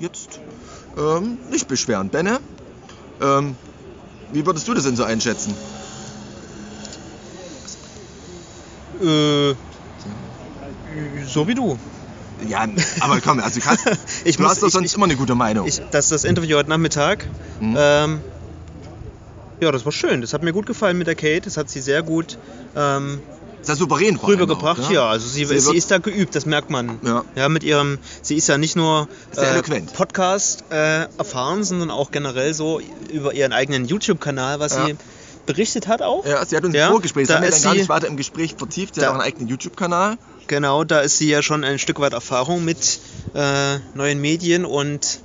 jetzt 0.00 0.40
ähm, 0.98 1.38
nicht 1.50 1.68
beschweren. 1.68 2.08
Benne, 2.08 2.40
ähm, 3.22 3.54
wie 4.32 4.44
würdest 4.46 4.66
du 4.68 4.74
das 4.74 4.84
denn 4.84 4.96
so 4.96 5.04
einschätzen? 5.04 5.56
Äh, 9.00 9.54
so 11.24 11.46
wie 11.48 11.54
du. 11.54 11.78
Ja, 12.46 12.66
aber 13.00 13.20
komm, 13.20 13.38
also 13.40 13.60
du, 13.60 13.64
kannst, 13.66 13.86
Ich 14.24 14.36
du 14.36 14.42
muss- 14.42 14.52
hast 14.52 14.62
doch 14.62 14.68
ich- 14.68 14.72
sonst 14.72 14.90
ich- 14.90 14.94
immer 14.96 15.04
eine 15.04 15.16
gute 15.16 15.34
Meinung. 15.34 15.66
Ich, 15.66 15.80
das 15.90 16.08
das 16.08 16.24
Interview 16.24 16.56
heute 16.56 16.70
Nachmittag. 16.70 17.26
Mhm. 17.60 17.76
Ähm, 17.78 18.22
ja, 19.60 19.70
das 19.72 19.84
war 19.84 19.92
schön. 19.92 20.22
Das 20.22 20.32
hat 20.32 20.42
mir 20.42 20.52
gut 20.52 20.66
gefallen 20.66 20.96
mit 20.96 21.06
der 21.06 21.14
Kate. 21.16 21.42
Das 21.42 21.56
hat 21.58 21.68
sie 21.68 21.80
sehr 21.80 22.02
gut 22.02 22.38
ähm, 22.74 23.20
sehr 23.62 23.76
souverän 23.76 24.16
rübergebracht. 24.16 24.80
auch, 24.80 24.88
ne? 24.88 24.94
Ja, 24.94 25.08
also 25.10 25.28
sie, 25.28 25.44
Sie 25.44 25.58
sie, 25.60 25.76
ist 25.76 25.90
da 25.90 25.98
geübt, 25.98 26.34
das 26.34 26.46
merkt 26.46 26.70
man. 26.70 26.98
Ja. 27.36 27.48
mit 27.48 27.62
ihrem, 27.62 27.98
sie 28.22 28.36
ist 28.36 28.48
ja 28.48 28.58
nicht 28.58 28.76
nur 28.76 29.08
eloquent. 29.36 29.92
Podcast 29.92 30.64
äh, 30.70 31.06
erfahren, 31.18 31.62
sondern 31.64 31.90
auch 31.90 32.10
generell 32.10 32.54
so 32.54 32.80
über 33.12 33.34
ihren 33.34 33.52
eigenen 33.52 33.84
YouTube-Kanal, 33.86 34.60
was 34.60 34.74
Ja. 34.76 34.86
sie 34.86 34.96
berichtet 35.46 35.88
hat 35.88 36.00
auch. 36.02 36.24
Ja, 36.26 36.44
sie 36.44 36.56
hat 36.56 36.64
uns 36.64 36.74
Ja, 36.74 36.86
ein 36.86 36.92
Vorgespräch, 36.92 37.26
da 37.28 37.34
haben 37.36 37.42
wir 37.42 37.48
ist 37.48 37.56
dann 37.58 37.62
gar 37.64 37.72
sie- 37.72 37.78
nicht 37.80 37.88
weiter 37.88 38.06
im 38.06 38.16
Gespräch 38.16 38.54
vertieft. 38.56 38.94
Sie 38.94 39.00
Da- 39.00 39.06
hat 39.08 39.12
auch 39.14 39.18
einen 39.20 39.26
eigenen 39.26 39.48
YouTube-Kanal. 39.48 40.16
Genau, 40.46 40.84
da 40.84 41.00
ist 41.00 41.18
sie 41.18 41.28
ja 41.28 41.42
schon 41.42 41.62
ein 41.64 41.78
Stück 41.78 42.00
weit 42.00 42.12
Erfahrung 42.12 42.64
mit 42.64 42.98
äh, 43.34 43.78
neuen 43.94 44.20
Medien 44.20 44.64
und 44.64 45.20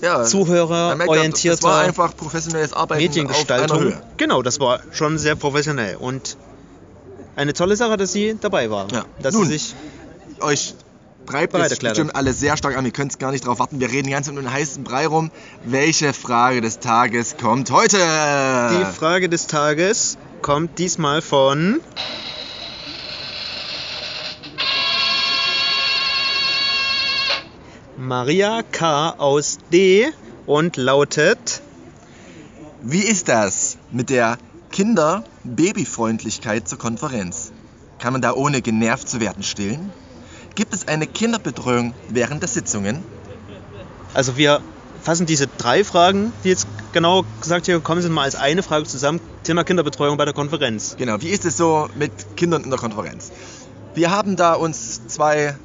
Ja, 0.00 0.08
man 0.10 0.16
merkt, 0.18 0.30
zuhörerorientierter 0.30 1.56
Das 1.56 1.62
war 1.64 1.80
einfach 1.80 2.16
professionelles 2.16 2.72
Arbeiten 2.72 2.82
auf 2.84 2.90
einer 2.92 3.00
Mediengestaltung. 3.08 3.80
Höhe. 3.80 4.02
Genau, 4.16 4.42
das 4.42 4.60
war 4.60 4.80
schon 4.92 5.18
sehr 5.18 5.36
professionell 5.36 5.96
und 5.96 6.36
eine 7.38 7.52
tolle 7.52 7.76
Sache, 7.76 7.96
dass 7.96 8.12
sie 8.12 8.36
dabei 8.40 8.70
war. 8.70 8.88
Ja. 8.92 9.04
Dass 9.22 9.34
Nun, 9.34 9.46
sie 9.46 9.52
sich 9.52 9.74
euch 10.40 10.74
treibt 11.26 11.54
es 11.54 11.70
erklärt 11.70 11.94
bestimmt 11.94 12.16
alle 12.16 12.32
sehr 12.32 12.56
stark 12.56 12.76
an. 12.76 12.84
Ihr 12.84 12.90
könnt 12.90 13.12
es 13.12 13.18
gar 13.18 13.30
nicht 13.30 13.46
drauf 13.46 13.58
warten. 13.58 13.80
Wir 13.80 13.90
reden 13.90 14.10
ganz 14.10 14.28
um 14.28 14.36
den 14.36 14.50
heißen 14.50 14.82
Brei 14.82 15.06
rum. 15.06 15.30
Welche 15.64 16.12
Frage 16.12 16.60
des 16.60 16.80
Tages 16.80 17.36
kommt 17.36 17.70
heute? 17.70 17.96
die 17.96 18.92
Frage 18.92 19.28
des 19.28 19.46
Tages 19.46 20.18
kommt 20.42 20.78
diesmal 20.78 21.22
von 21.22 21.80
Maria 27.96 28.62
K. 28.62 29.10
aus 29.10 29.58
D. 29.72 30.08
und 30.46 30.76
lautet 30.76 31.60
Wie 32.80 33.02
ist 33.02 33.28
das 33.28 33.76
mit 33.90 34.08
der 34.08 34.38
Kinder-Babyfreundlichkeit 34.78 36.68
zur 36.68 36.78
Konferenz? 36.78 37.50
Kann 37.98 38.12
man 38.12 38.22
da 38.22 38.32
ohne 38.32 38.62
genervt 38.62 39.08
zu 39.08 39.18
werden 39.18 39.42
stillen? 39.42 39.90
Gibt 40.54 40.72
es 40.72 40.86
eine 40.86 41.08
Kinderbetreuung 41.08 41.94
während 42.10 42.42
der 42.42 42.48
Sitzungen? 42.48 43.02
Also 44.14 44.36
wir 44.36 44.60
fassen 45.02 45.26
diese 45.26 45.48
drei 45.48 45.82
Fragen, 45.82 46.32
die 46.44 46.50
jetzt 46.50 46.68
genau 46.92 47.24
gesagt 47.40 47.66
hier 47.66 47.74
gekommen 47.74 48.02
sind, 48.02 48.12
mal 48.12 48.22
als 48.22 48.36
eine 48.36 48.62
Frage 48.62 48.84
zusammen. 48.84 49.18
Thema 49.42 49.64
Kinderbetreuung 49.64 50.16
bei 50.16 50.24
der 50.24 50.34
Konferenz. 50.34 50.94
Genau, 50.96 51.20
wie 51.20 51.30
ist 51.30 51.44
es 51.44 51.56
so 51.56 51.88
mit 51.96 52.36
Kindern 52.36 52.62
in 52.62 52.70
der 52.70 52.78
Konferenz? 52.78 53.32
Wir 53.94 54.12
haben 54.12 54.36
da 54.36 54.54
uns 54.54 55.08
zwei 55.08 55.56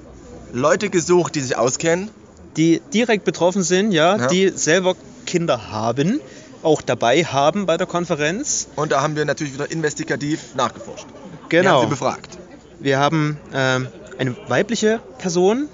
Leute 0.54 0.90
gesucht, 0.90 1.36
die 1.36 1.42
sich 1.42 1.56
auskennen. 1.56 2.10
Die 2.58 2.82
direkt 2.92 3.26
betroffen 3.26 3.62
sind, 3.62 3.92
ja, 3.92 4.18
Ja. 4.18 4.28
die 4.28 4.50
selber 4.50 4.96
Kinder 5.28 5.70
haben. 5.72 6.20
Auch 6.64 6.82
dabei 6.82 7.24
haben 7.26 7.66
bei 7.66 7.78
der 7.78 7.88
Konferenz. 7.88 8.68
Und 8.76 8.92
da 8.92 9.02
haben 9.02 9.16
wir 9.16 9.26
natürlich 9.26 9.54
wieder 9.54 9.70
investigativ 9.72 10.56
nachgeforscht. 10.56 11.06
Wir 11.50 11.62
Genau. 11.62 11.76
haben 11.76 11.82
sie 11.86 11.90
befragt. 11.90 12.38
Wir 12.80 13.00
haben 13.00 13.38
ähm, 13.54 13.88
eine 14.18 14.36
weibliche 14.50 15.00
Person, 15.20 15.70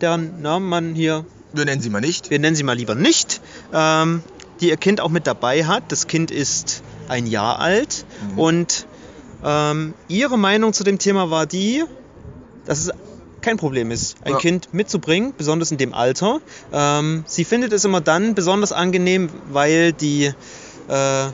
deren 0.00 0.40
Namen 0.42 0.68
man 0.68 0.94
hier, 0.94 1.24
Wir 1.52 1.64
nennen 1.64 1.80
sie 1.82 1.90
mal 1.90 2.00
nicht. 2.00 2.30
wir 2.30 2.38
nennen 2.38 2.56
sie 2.56 2.62
mal 2.62 2.76
lieber 2.76 2.94
nicht, 2.94 3.40
ähm, 3.72 4.22
die 4.60 4.68
ihr 4.68 4.76
Kind 4.76 5.00
auch 5.00 5.08
mit 5.10 5.26
dabei 5.26 5.64
hat. 5.64 5.84
Das 5.88 6.06
Kind 6.06 6.30
ist 6.30 6.82
ein 7.08 7.26
Jahr 7.26 7.58
alt 7.60 8.04
Mhm. 8.32 8.38
und 8.38 8.86
ähm, 9.44 9.94
ihre 10.08 10.38
Meinung 10.38 10.72
zu 10.72 10.84
dem 10.84 10.98
Thema 10.98 11.30
war 11.30 11.46
die, 11.46 11.84
dass 12.64 12.78
es 12.78 12.90
kein 13.44 13.58
Problem 13.58 13.90
ist, 13.90 14.16
ein 14.24 14.32
Ja. 14.32 14.38
Kind 14.38 14.72
mitzubringen, 14.72 15.34
besonders 15.36 15.70
in 15.70 15.76
dem 15.76 15.92
Alter. 15.92 16.40
Ähm, 16.72 17.24
sie 17.26 17.44
findet 17.44 17.72
es 17.72 17.84
immer 17.84 18.00
dann 18.00 18.34
besonders 18.34 18.72
angenehm, 18.72 19.28
weil 19.50 19.92
die, 19.92 20.32
äh, 20.88 21.26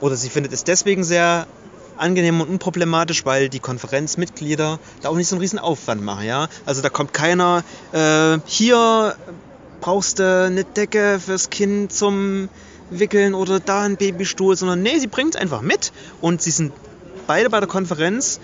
oder 0.00 0.16
sie 0.16 0.30
findet 0.30 0.52
es 0.52 0.64
deswegen 0.64 1.04
sehr 1.04 1.46
angenehm 1.98 2.40
und 2.40 2.48
unproblematisch, 2.48 3.26
weil 3.26 3.50
die 3.50 3.60
Konferenzmitglieder 3.60 4.78
da 5.02 5.08
auch 5.10 5.16
nicht 5.16 5.28
so 5.28 5.36
einen 5.36 5.42
riesen 5.42 5.58
Aufwand 5.58 6.02
machen. 6.02 6.24
Ja? 6.24 6.48
Also 6.64 6.80
da 6.80 6.88
kommt 6.88 7.12
keiner, 7.12 7.62
äh, 7.92 8.38
hier 8.46 9.14
brauchst 9.82 10.18
du 10.18 10.46
eine 10.46 10.64
Decke 10.64 11.20
fürs 11.24 11.50
Kind 11.50 11.92
zum 11.92 12.48
Wickeln 12.88 13.34
oder 13.34 13.60
da 13.60 13.82
ein 13.82 13.98
Babystuhl, 13.98 14.56
sondern 14.56 14.82
nee, 14.82 14.98
sie 14.98 15.06
bringt 15.06 15.34
es 15.34 15.40
einfach 15.40 15.60
mit 15.60 15.92
und 16.22 16.40
sie 16.40 16.50
sind 16.50 16.72
beide 17.26 17.50
bei 17.50 17.60
der 17.60 17.68
Konferenz 17.68 18.40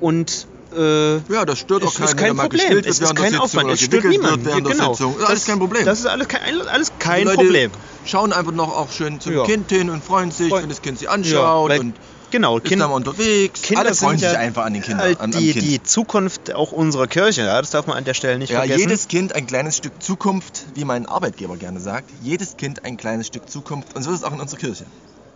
und 0.00 0.48
äh, 0.74 1.16
Ja, 1.32 1.44
das 1.44 1.58
stört 1.58 1.84
auch 1.84 1.94
keinen, 1.94 2.04
ist 2.04 2.10
wenn 2.16 2.16
kein 2.24 2.36
mal 2.36 2.42
Problem. 2.44 2.60
gestillt 2.60 2.84
wird 2.84 2.86
Es 2.86 2.94
ist 2.96 3.00
während 3.02 3.18
der 3.18 3.22
kein 3.24 3.32
Sitzung 3.32 3.44
Aufwand. 3.44 3.64
oder 3.66 3.74
Es 3.74 3.80
stört 3.80 4.02
gewickelt 4.02 4.22
niemanden. 4.22 4.44
wird 4.44 4.54
während 4.54 4.66
der 4.68 4.74
genau. 4.76 4.92
Sitzung. 4.94 5.18
Ist 5.18 5.24
alles 5.26 5.44
kein 5.46 5.58
Problem. 5.58 5.84
Das 5.84 5.98
ist 6.00 6.06
alles 6.06 6.28
kein, 6.28 6.60
alles 6.68 6.92
kein 6.98 7.24
Leute 7.24 7.36
Problem. 7.36 7.70
schauen 8.04 8.32
einfach 8.32 8.52
noch 8.52 8.76
auch 8.76 8.90
schön 8.92 9.20
zum 9.20 9.34
Ja. 9.34 9.44
Kind 9.44 9.70
hin 9.70 9.90
und 9.90 10.02
freuen 10.04 10.30
sich, 10.30 10.48
Freuen- 10.48 10.62
wenn 10.62 10.68
das 10.70 10.82
Kind 10.82 10.98
sie 10.98 11.08
anschaut 11.08 11.70
weil- 11.70 11.80
und 11.80 11.94
genau, 12.30 12.58
Kind, 12.60 12.78
mal 12.80 12.86
unterwegs. 12.86 13.62
Kinder 13.62 13.80
Alle 13.82 13.94
freuen 13.94 14.18
sind 14.18 14.28
sich 14.28 14.32
ja 14.34 14.38
einfach 14.40 14.64
an 14.64 14.74
den 14.74 14.82
Kindern, 14.82 15.00
halt 15.00 15.20
an, 15.20 15.30
die, 15.32 15.52
Kind. 15.52 15.64
die 15.64 15.82
Zukunft 15.82 16.54
auch 16.54 16.72
unserer 16.72 17.06
Kirche. 17.06 17.42
Ja? 17.42 17.60
Das 17.60 17.70
darf 17.70 17.86
man 17.86 17.96
an 17.96 18.04
der 18.04 18.14
Stelle 18.14 18.38
nicht 18.38 18.50
ja, 18.50 18.58
vergessen. 18.58 18.80
jedes 18.80 19.08
Kind 19.08 19.34
ein 19.34 19.46
kleines 19.46 19.76
Stück 19.78 20.02
Zukunft, 20.02 20.66
wie 20.74 20.84
mein 20.84 21.06
Arbeitgeber 21.06 21.56
gerne 21.56 21.80
sagt. 21.80 22.10
Jedes 22.22 22.56
Kind 22.56 22.84
ein 22.84 22.96
kleines 22.96 23.28
Stück 23.28 23.48
Zukunft 23.48 23.96
und 23.96 24.02
so 24.02 24.10
ist 24.10 24.18
es 24.18 24.24
auch 24.24 24.32
in 24.32 24.40
unserer 24.40 24.58
Kirche. 24.60 24.84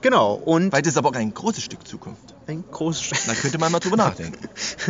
Genau. 0.00 0.34
Und 0.34 0.72
Weil 0.72 0.82
das 0.82 0.92
ist 0.92 0.96
aber 0.98 1.10
auch 1.10 1.14
ein 1.14 1.32
großes 1.34 1.62
Stück 1.64 1.86
Zukunft. 1.86 2.34
ein 2.46 2.64
großes 2.70 3.10
Da 3.26 3.34
könnte 3.34 3.58
man 3.58 3.70
mal 3.70 3.78
drüber 3.78 3.96
nachdenken. 3.96 4.48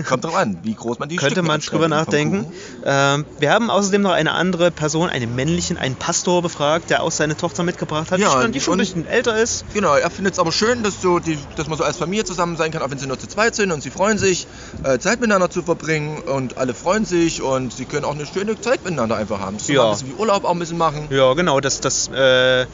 Kommt 0.08 0.24
drauf 0.24 0.34
an, 0.34 0.58
wie 0.62 0.74
groß 0.74 0.98
man 0.98 1.08
die 1.08 1.16
könnte 1.16 1.34
Stücke 1.36 1.46
man 1.46 1.60
drüber 1.60 1.88
nachdenken. 1.88 2.52
Ähm, 2.84 3.26
wir 3.38 3.50
haben 3.52 3.70
außerdem 3.70 4.00
noch 4.02 4.12
eine 4.12 4.32
andere 4.32 4.70
Person, 4.70 5.08
einen 5.10 5.34
männlichen, 5.34 5.76
einen 5.76 5.96
Pastor 5.96 6.40
befragt, 6.42 6.90
der 6.90 7.02
auch 7.02 7.10
seine 7.12 7.36
Tochter 7.36 7.62
mitgebracht 7.62 8.10
hat, 8.10 8.18
Ja, 8.20 8.28
die 8.36 8.42
schon, 8.42 8.52
die 8.52 8.60
schon 8.60 8.74
ein 8.74 8.78
bisschen 8.78 9.06
älter 9.06 9.36
ist. 9.40 9.64
Genau, 9.74 9.94
er 9.94 10.10
findet 10.10 10.34
es 10.34 10.38
aber 10.38 10.52
schön, 10.52 10.82
dass, 10.82 11.00
so 11.02 11.18
die, 11.18 11.38
dass 11.56 11.68
man 11.68 11.76
so 11.76 11.84
als 11.84 11.96
Familie 11.98 12.24
zusammen 12.24 12.56
sein 12.56 12.70
kann, 12.70 12.80
auch 12.82 12.90
wenn 12.90 12.98
sie 12.98 13.06
nur 13.06 13.18
zu 13.18 13.26
zweit 13.28 13.54
sind 13.54 13.72
und 13.72 13.82
sie 13.82 13.90
freuen 13.90 14.16
sich, 14.18 14.46
äh, 14.84 14.98
Zeit 14.98 15.20
miteinander 15.20 15.50
zu 15.50 15.62
verbringen 15.62 16.20
und 16.22 16.56
alle 16.56 16.72
freuen 16.74 17.04
sich 17.04 17.42
und 17.42 17.72
sie 17.74 17.84
können 17.84 18.04
auch 18.04 18.14
eine 18.14 18.26
schöne 18.26 18.58
Zeit 18.60 18.84
miteinander 18.84 19.16
einfach 19.16 19.40
haben. 19.40 19.58
So 19.58 19.72
Ja. 19.72 19.84
ein 19.86 19.90
bisschen 19.92 20.08
wie 20.08 20.14
Urlaub 20.20 20.44
auch 20.44 20.52
ein 20.52 20.58
bisschen 20.58 20.78
machen. 20.78 21.08
Ja, 21.10 21.34
genau, 21.34 21.60
das, 21.60 21.80
das, 21.80 22.08
äh, 22.08 22.66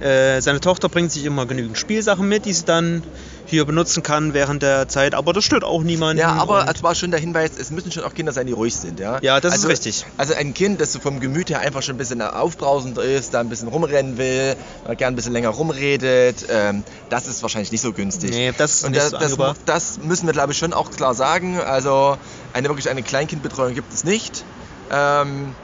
äh, 0.00 0.40
seine 0.40 0.60
Tochter 0.60 0.88
bringt 0.88 1.12
sich 1.12 1.24
immer 1.24 1.46
genügend 1.46 1.78
Spielsachen 1.78 2.28
mit, 2.28 2.44
die 2.46 2.52
sie 2.52 2.64
dann 2.64 3.02
hier 3.46 3.64
benutzen 3.64 4.02
kann 4.02 4.32
während 4.34 4.62
der 4.62 4.88
Zeit, 4.88 5.14
aber 5.14 5.32
das 5.32 5.44
stört 5.44 5.64
auch 5.64 5.82
niemanden. 5.82 6.18
Ja, 6.18 6.32
aber 6.32 6.66
es 6.74 6.82
war 6.82 6.94
schon 6.94 7.10
der 7.10 7.20
Hinweis, 7.20 7.52
es 7.58 7.70
müssen 7.70 7.92
schon 7.92 8.02
auch 8.02 8.14
Kinder 8.14 8.32
sein, 8.32 8.46
die 8.46 8.54
ruhig 8.54 8.74
sind, 8.74 8.98
ja? 8.98 9.18
Ja, 9.20 9.38
das 9.40 9.52
ist 9.52 9.58
also, 9.58 9.68
richtig. 9.68 10.06
Also 10.16 10.34
ein 10.34 10.54
Kind, 10.54 10.80
das 10.80 10.92
so 10.92 10.98
vom 10.98 11.20
Gemüt 11.20 11.50
her 11.50 11.60
einfach 11.60 11.82
schon 11.82 11.94
ein 11.96 11.98
bisschen 11.98 12.22
aufbrausend 12.22 12.96
ist, 12.98 13.34
da 13.34 13.40
ein 13.40 13.48
bisschen 13.50 13.68
rumrennen 13.68 14.16
will, 14.16 14.56
gern 14.96 15.12
ein 15.12 15.16
bisschen 15.16 15.32
länger 15.34 15.50
rumredet, 15.50 16.46
ähm, 16.48 16.84
das 17.10 17.26
ist 17.26 17.42
wahrscheinlich 17.42 17.70
nicht 17.70 17.82
so 17.82 17.92
günstig. 17.92 18.30
Nee, 18.30 18.52
das 18.56 18.76
ist 18.76 18.84
Und 18.84 18.92
nicht 18.92 19.02
das, 19.02 19.10
so 19.10 19.18
das, 19.18 19.24
angebracht. 19.32 19.60
das 19.66 19.98
müssen 19.98 20.26
wir, 20.26 20.32
glaube 20.32 20.52
ich, 20.52 20.58
schon 20.58 20.72
auch 20.72 20.90
klar 20.90 21.14
sagen. 21.14 21.60
Also 21.60 22.16
eine 22.54 22.68
wirklich 22.68 22.88
eine 22.88 23.02
Kleinkindbetreuung 23.02 23.74
gibt 23.74 23.92
es 23.92 24.04
nicht. 24.04 24.42
Ähm, 24.90 25.54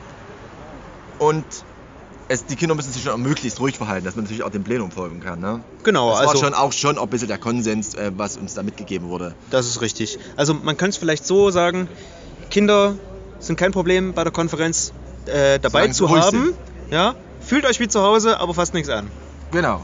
und 1.19 1.45
es, 2.31 2.47
die 2.47 2.55
Kinder 2.55 2.77
müssen 2.77 2.93
sich 2.93 3.03
schon 3.03 3.21
möglichst 3.21 3.59
ruhig 3.59 3.77
verhalten, 3.77 4.05
dass 4.05 4.14
man 4.14 4.25
natürlich 4.25 4.45
auch 4.45 4.51
dem 4.51 4.62
Plenum 4.62 4.93
folgen 4.93 5.19
kann. 5.19 5.40
Ne? 5.40 5.64
Genau, 5.83 6.11
das 6.11 6.21
war 6.21 6.29
also 6.29 6.45
schon 6.45 6.55
auch 6.55 6.73
schon 6.73 6.97
auch 6.97 7.03
ein 7.03 7.09
bisschen 7.11 7.27
der 7.27 7.38
Konsens, 7.38 7.95
äh, 7.95 8.12
was 8.16 8.37
uns 8.37 8.55
da 8.55 8.62
mitgegeben 8.62 9.09
wurde. 9.09 9.35
das 9.51 9.66
ist 9.66 9.81
richtig. 9.81 10.16
Also 10.37 10.55
man 10.55 10.77
könnte 10.77 10.90
es 10.90 10.97
vielleicht 10.97 11.27
so 11.27 11.51
sagen, 11.51 11.88
Kinder 12.49 12.95
sind 13.40 13.57
kein 13.57 13.73
Problem 13.73 14.12
bei 14.14 14.23
der 14.23 14.33
Konferenz 14.33 14.93
äh, 15.27 15.59
dabei 15.59 15.90
Solange 15.90 15.93
zu 15.93 16.09
haben. 16.27 16.55
Ja, 16.90 17.16
fühlt 17.40 17.66
euch 17.66 17.81
wie 17.81 17.88
zu 17.88 18.01
Hause, 18.01 18.38
aber 18.38 18.55
fasst 18.55 18.75
nichts 18.75 18.90
an. 18.90 19.11
Genau. 19.51 19.83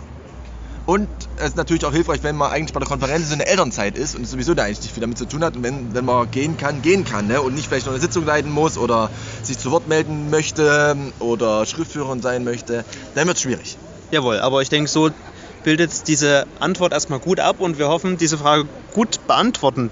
Und 0.87 1.09
es 1.37 1.49
ist 1.49 1.57
natürlich 1.57 1.85
auch 1.85 1.93
hilfreich, 1.93 2.23
wenn 2.23 2.37
man 2.37 2.53
eigentlich 2.53 2.73
bei 2.73 2.79
der 2.79 2.89
Konferenz 2.89 3.27
so 3.29 3.35
eine 3.35 3.47
Elternzeit 3.47 3.97
ist 3.99 4.15
und 4.15 4.25
sowieso 4.27 4.55
da 4.55 4.63
eigentlich 4.65 4.83
nicht 4.83 4.93
viel 4.95 5.01
damit 5.01 5.19
zu 5.19 5.27
tun 5.27 5.43
hat 5.45 5.57
und 5.57 5.65
wenn, 5.65 5.93
wenn 5.95 6.05
man 6.05 6.31
gehen 6.31 6.57
kann, 6.57 6.81
gehen 6.81 7.05
kann 7.05 7.27
ne? 7.27 7.43
und 7.43 7.55
nicht 7.55 7.67
vielleicht 7.67 7.87
noch 7.87 7.93
eine 7.93 8.01
Sitzung 8.01 8.25
leiten 8.25 8.51
muss 8.53 8.79
oder 8.79 9.11
sich 9.43 9.59
zu 9.59 9.73
Wort 9.73 9.89
melden 9.89 10.31
möchte 10.31 10.97
oder 11.19 11.67
Schriftführerin 11.67 12.23
sein 12.23 12.45
möchte, 12.45 12.85
dann 13.17 13.27
wird 13.27 13.37
es 13.37 13.43
schwierig. 13.43 13.77
Jawohl, 14.13 14.39
aber 14.39 14.63
ich 14.63 14.69
denke, 14.69 14.89
so 14.89 15.11
bildet 15.65 16.07
diese 16.07 16.47
Antwort 16.61 16.93
erstmal 16.93 17.19
gut 17.19 17.41
ab 17.41 17.59
und 17.59 17.79
wir 17.79 17.89
hoffen, 17.89 18.17
diese 18.17 18.39
Frage 18.39 18.67
gut 18.95 19.27
beantworten 19.27 19.91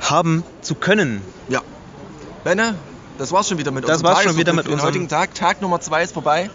haben 0.00 0.44
zu 0.60 0.74
können. 0.74 1.22
Ja. 1.48 1.62
Benne, 2.44 2.74
das 3.16 3.32
war's 3.32 3.48
schon 3.48 3.56
wieder 3.56 3.70
mit 3.70 3.84
Das 3.84 3.96
unserem 4.02 4.14
war's 4.14 4.22
schon 4.24 4.36
wieder 4.36 4.52
mit 4.52 4.68
unserem- 4.68 4.86
heutigen 4.86 5.08
Tag. 5.08 5.34
Tag 5.34 5.62
Nummer 5.62 5.80
zwei 5.80 6.02
ist 6.02 6.12
vorbei. 6.12 6.50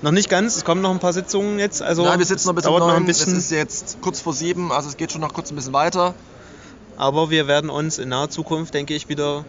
Noch 0.00 0.12
nicht 0.12 0.28
ganz, 0.30 0.56
es 0.56 0.64
kommen 0.64 0.80
noch 0.80 0.90
ein 0.90 1.00
paar 1.00 1.12
Sitzungen 1.12 1.58
jetzt. 1.58 1.82
Also 1.82 2.04
Nein, 2.04 2.18
wir 2.18 2.26
sitzen 2.26 2.48
noch 2.48 2.54
bis 2.54 2.66
um 2.66 2.78
neun. 2.78 2.90
ein 3.02 3.08
Es 3.08 3.18
bisschen, 3.18 3.36
ist 3.36 3.50
jetzt 3.50 4.00
kurz 4.00 4.20
vor 4.20 4.32
sieben, 4.32 4.70
also 4.70 4.88
es 4.88 4.96
geht 4.96 5.10
schon 5.10 5.20
noch 5.20 5.32
kurz 5.34 5.50
ein 5.50 5.56
bisschen 5.56 5.72
weiter. 5.72 6.14
aber 6.96 7.30
wir 7.30 7.46
werden 7.46 7.70
uns 7.70 7.98
in 7.98 8.08
naher 8.08 8.30
Zukunft, 8.30 8.74
denke 8.74 8.94
ich, 8.94 9.08
wieder 9.08 9.44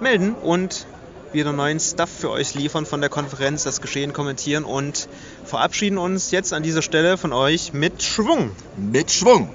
melden 0.00 0.34
und 0.34 0.86
wieder 1.32 1.52
neuen 1.52 1.80
Stuff 1.80 2.10
für 2.10 2.30
euch 2.30 2.54
liefern 2.54 2.86
von 2.86 3.00
der 3.00 3.08
Konferenz, 3.08 3.62
das 3.64 3.80
Geschehen 3.80 4.12
kommentieren 4.12 4.64
und 4.64 5.08
verabschieden 5.44 5.96
uns 5.98 6.30
jetzt 6.30 6.52
an 6.52 6.62
dieser 6.62 6.82
Stelle 6.82 7.16
von 7.16 7.32
euch 7.32 7.72
mit 7.72 8.02
Schwung. 8.02 8.50
Mit 8.76 9.10
Schwung. 9.10 9.48